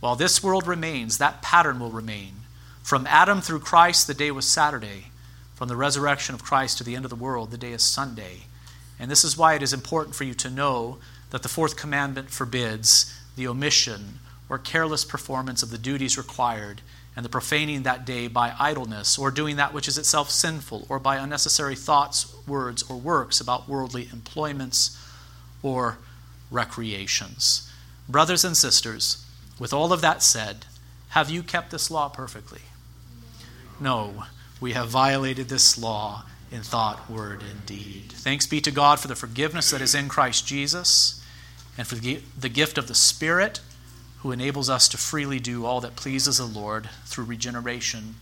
While 0.00 0.16
this 0.16 0.42
world 0.42 0.66
remains, 0.66 1.18
that 1.18 1.42
pattern 1.42 1.78
will 1.78 1.90
remain. 1.90 2.34
From 2.82 3.06
Adam 3.06 3.40
through 3.40 3.60
Christ, 3.60 4.06
the 4.06 4.14
day 4.14 4.30
was 4.30 4.48
Saturday. 4.48 5.06
From 5.54 5.68
the 5.68 5.76
resurrection 5.76 6.34
of 6.34 6.42
Christ 6.42 6.78
to 6.78 6.84
the 6.84 6.96
end 6.96 7.04
of 7.04 7.10
the 7.10 7.16
world, 7.16 7.52
the 7.52 7.56
day 7.56 7.72
is 7.72 7.82
Sunday. 7.82 8.46
And 8.98 9.10
this 9.10 9.22
is 9.22 9.38
why 9.38 9.54
it 9.54 9.62
is 9.62 9.72
important 9.72 10.16
for 10.16 10.24
you 10.24 10.34
to 10.34 10.50
know 10.50 10.98
that 11.30 11.42
the 11.42 11.48
fourth 11.48 11.76
commandment 11.76 12.30
forbids 12.30 13.16
the 13.36 13.46
omission 13.46 14.18
or 14.52 14.58
careless 14.58 15.02
performance 15.02 15.62
of 15.62 15.70
the 15.70 15.78
duties 15.78 16.18
required, 16.18 16.82
and 17.16 17.24
the 17.24 17.30
profaning 17.30 17.84
that 17.84 18.04
day 18.04 18.28
by 18.28 18.54
idleness, 18.60 19.16
or 19.16 19.30
doing 19.30 19.56
that 19.56 19.72
which 19.72 19.88
is 19.88 19.96
itself 19.96 20.28
sinful, 20.28 20.86
or 20.90 20.98
by 20.98 21.16
unnecessary 21.16 21.74
thoughts, 21.74 22.34
words, 22.46 22.82
or 22.82 22.96
works 22.98 23.40
about 23.40 23.66
worldly 23.66 24.10
employments 24.12 25.02
or 25.62 25.96
recreations. 26.50 27.72
Brothers 28.06 28.44
and 28.44 28.54
sisters, 28.54 29.24
with 29.58 29.72
all 29.72 29.90
of 29.90 30.02
that 30.02 30.22
said, 30.22 30.66
have 31.08 31.30
you 31.30 31.42
kept 31.42 31.70
this 31.70 31.90
law 31.90 32.10
perfectly? 32.10 32.60
No, 33.80 34.24
we 34.60 34.72
have 34.72 34.88
violated 34.88 35.48
this 35.48 35.78
law 35.78 36.24
in 36.50 36.60
thought, 36.60 37.10
word, 37.10 37.40
and 37.40 37.64
deed. 37.64 38.12
Thanks 38.12 38.46
be 38.46 38.60
to 38.60 38.70
God 38.70 39.00
for 39.00 39.08
the 39.08 39.16
forgiveness 39.16 39.70
that 39.70 39.80
is 39.80 39.94
in 39.94 40.10
Christ 40.10 40.46
Jesus 40.46 41.24
and 41.78 41.86
for 41.86 41.94
the 41.94 42.48
gift 42.50 42.76
of 42.76 42.88
the 42.88 42.94
Spirit 42.94 43.60
who 44.22 44.30
enables 44.30 44.70
us 44.70 44.88
to 44.88 44.96
freely 44.96 45.40
do 45.40 45.66
all 45.66 45.80
that 45.80 45.96
pleases 45.96 46.38
the 46.38 46.44
Lord 46.44 46.88
through 47.04 47.24
regeneration 47.24 48.14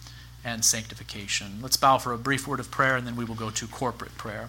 and 0.43 0.65
sanctification. 0.65 1.59
Let's 1.61 1.77
bow 1.77 1.99
for 1.99 2.15
a 2.15 2.19
brief 2.19 2.49
word 2.49 2.59
of 2.59 2.71
prayer 2.71 2.97
and 2.97 3.07
then 3.07 3.17
we 3.17 3.25
will 3.25 3.35
go 3.35 3.51
to 3.51 3.67
corporate 3.67 4.17
prayer. 4.17 4.49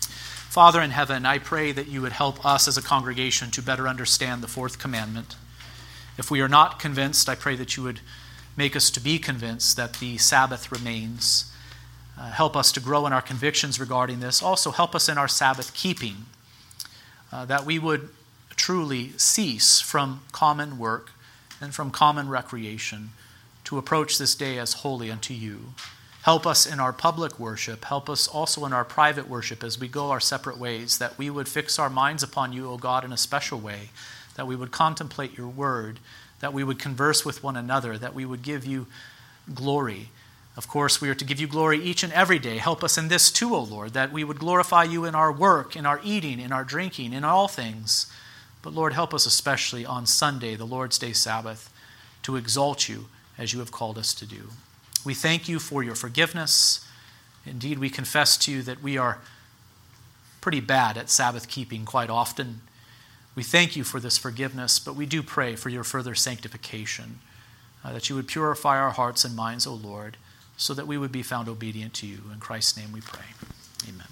Father 0.00 0.80
in 0.80 0.90
heaven, 0.90 1.26
I 1.26 1.38
pray 1.38 1.72
that 1.72 1.88
you 1.88 2.02
would 2.02 2.12
help 2.12 2.44
us 2.46 2.68
as 2.68 2.76
a 2.76 2.82
congregation 2.82 3.50
to 3.52 3.62
better 3.62 3.88
understand 3.88 4.42
the 4.42 4.48
fourth 4.48 4.78
commandment. 4.78 5.34
If 6.16 6.30
we 6.30 6.40
are 6.40 6.48
not 6.48 6.78
convinced, 6.78 7.28
I 7.28 7.34
pray 7.34 7.56
that 7.56 7.76
you 7.76 7.82
would 7.82 8.00
make 8.56 8.76
us 8.76 8.90
to 8.90 9.00
be 9.00 9.18
convinced 9.18 9.76
that 9.76 9.94
the 9.94 10.18
Sabbath 10.18 10.70
remains. 10.70 11.52
Uh, 12.18 12.30
help 12.30 12.56
us 12.56 12.70
to 12.72 12.80
grow 12.80 13.06
in 13.06 13.12
our 13.12 13.22
convictions 13.22 13.80
regarding 13.80 14.20
this. 14.20 14.42
Also, 14.42 14.70
help 14.70 14.94
us 14.94 15.08
in 15.08 15.18
our 15.18 15.28
Sabbath 15.28 15.74
keeping, 15.74 16.26
uh, 17.32 17.44
that 17.46 17.64
we 17.64 17.78
would 17.78 18.10
truly 18.70 19.10
cease 19.16 19.80
from 19.80 20.20
common 20.30 20.78
work 20.78 21.10
and 21.60 21.74
from 21.74 21.90
common 21.90 22.28
recreation 22.28 23.10
to 23.64 23.76
approach 23.76 24.16
this 24.16 24.36
day 24.36 24.58
as 24.58 24.74
holy 24.74 25.10
unto 25.10 25.34
you. 25.34 25.58
Help 26.22 26.46
us 26.46 26.66
in 26.72 26.78
our 26.78 26.92
public 26.92 27.40
worship. 27.40 27.84
Help 27.86 28.08
us 28.08 28.28
also 28.28 28.64
in 28.64 28.72
our 28.72 28.84
private 28.84 29.28
worship 29.28 29.64
as 29.64 29.80
we 29.80 29.88
go 29.88 30.12
our 30.12 30.20
separate 30.20 30.56
ways, 30.56 30.98
that 30.98 31.18
we 31.18 31.28
would 31.28 31.48
fix 31.48 31.80
our 31.80 31.90
minds 31.90 32.22
upon 32.22 32.52
you, 32.52 32.70
O 32.70 32.78
God, 32.78 33.04
in 33.04 33.12
a 33.12 33.16
special 33.16 33.58
way, 33.58 33.90
that 34.36 34.46
we 34.46 34.54
would 34.54 34.70
contemplate 34.70 35.36
your 35.36 35.48
word, 35.48 35.98
that 36.38 36.52
we 36.52 36.62
would 36.62 36.78
converse 36.78 37.24
with 37.24 37.42
one 37.42 37.56
another, 37.56 37.98
that 37.98 38.14
we 38.14 38.24
would 38.24 38.42
give 38.42 38.64
you 38.64 38.86
glory. 39.52 40.10
Of 40.56 40.68
course, 40.68 41.00
we 41.00 41.08
are 41.08 41.16
to 41.16 41.24
give 41.24 41.40
you 41.40 41.48
glory 41.48 41.82
each 41.82 42.04
and 42.04 42.12
every 42.12 42.38
day. 42.38 42.58
Help 42.58 42.84
us 42.84 42.96
in 42.96 43.08
this 43.08 43.32
too, 43.32 43.52
O 43.52 43.62
Lord, 43.62 43.94
that 43.94 44.12
we 44.12 44.22
would 44.22 44.38
glorify 44.38 44.84
you 44.84 45.06
in 45.06 45.16
our 45.16 45.32
work, 45.32 45.74
in 45.74 45.86
our 45.86 46.00
eating, 46.04 46.38
in 46.38 46.52
our 46.52 46.62
drinking, 46.62 47.12
in 47.12 47.24
all 47.24 47.48
things. 47.48 48.06
But 48.62 48.74
Lord, 48.74 48.92
help 48.92 49.14
us 49.14 49.26
especially 49.26 49.86
on 49.86 50.06
Sunday, 50.06 50.54
the 50.54 50.66
Lord's 50.66 50.98
Day 50.98 51.12
Sabbath, 51.12 51.72
to 52.22 52.36
exalt 52.36 52.88
you 52.88 53.06
as 53.38 53.52
you 53.52 53.58
have 53.60 53.72
called 53.72 53.96
us 53.96 54.12
to 54.14 54.26
do. 54.26 54.50
We 55.04 55.14
thank 55.14 55.48
you 55.48 55.58
for 55.58 55.82
your 55.82 55.94
forgiveness. 55.94 56.86
Indeed, 57.46 57.78
we 57.78 57.88
confess 57.88 58.36
to 58.38 58.52
you 58.52 58.62
that 58.62 58.82
we 58.82 58.98
are 58.98 59.18
pretty 60.40 60.60
bad 60.60 60.98
at 60.98 61.08
Sabbath 61.08 61.48
keeping 61.48 61.84
quite 61.84 62.10
often. 62.10 62.60
We 63.34 63.42
thank 63.42 63.76
you 63.76 63.84
for 63.84 64.00
this 64.00 64.18
forgiveness, 64.18 64.78
but 64.78 64.94
we 64.94 65.06
do 65.06 65.22
pray 65.22 65.56
for 65.56 65.70
your 65.70 65.84
further 65.84 66.14
sanctification, 66.14 67.20
uh, 67.82 67.92
that 67.94 68.10
you 68.10 68.16
would 68.16 68.28
purify 68.28 68.78
our 68.78 68.90
hearts 68.90 69.24
and 69.24 69.34
minds, 69.34 69.66
O 69.66 69.74
Lord, 69.74 70.16
so 70.56 70.74
that 70.74 70.86
we 70.86 70.98
would 70.98 71.12
be 71.12 71.22
found 71.22 71.48
obedient 71.48 71.94
to 71.94 72.06
you. 72.06 72.20
In 72.32 72.40
Christ's 72.40 72.76
name 72.76 72.92
we 72.92 73.00
pray. 73.00 73.24
Amen. 73.88 74.09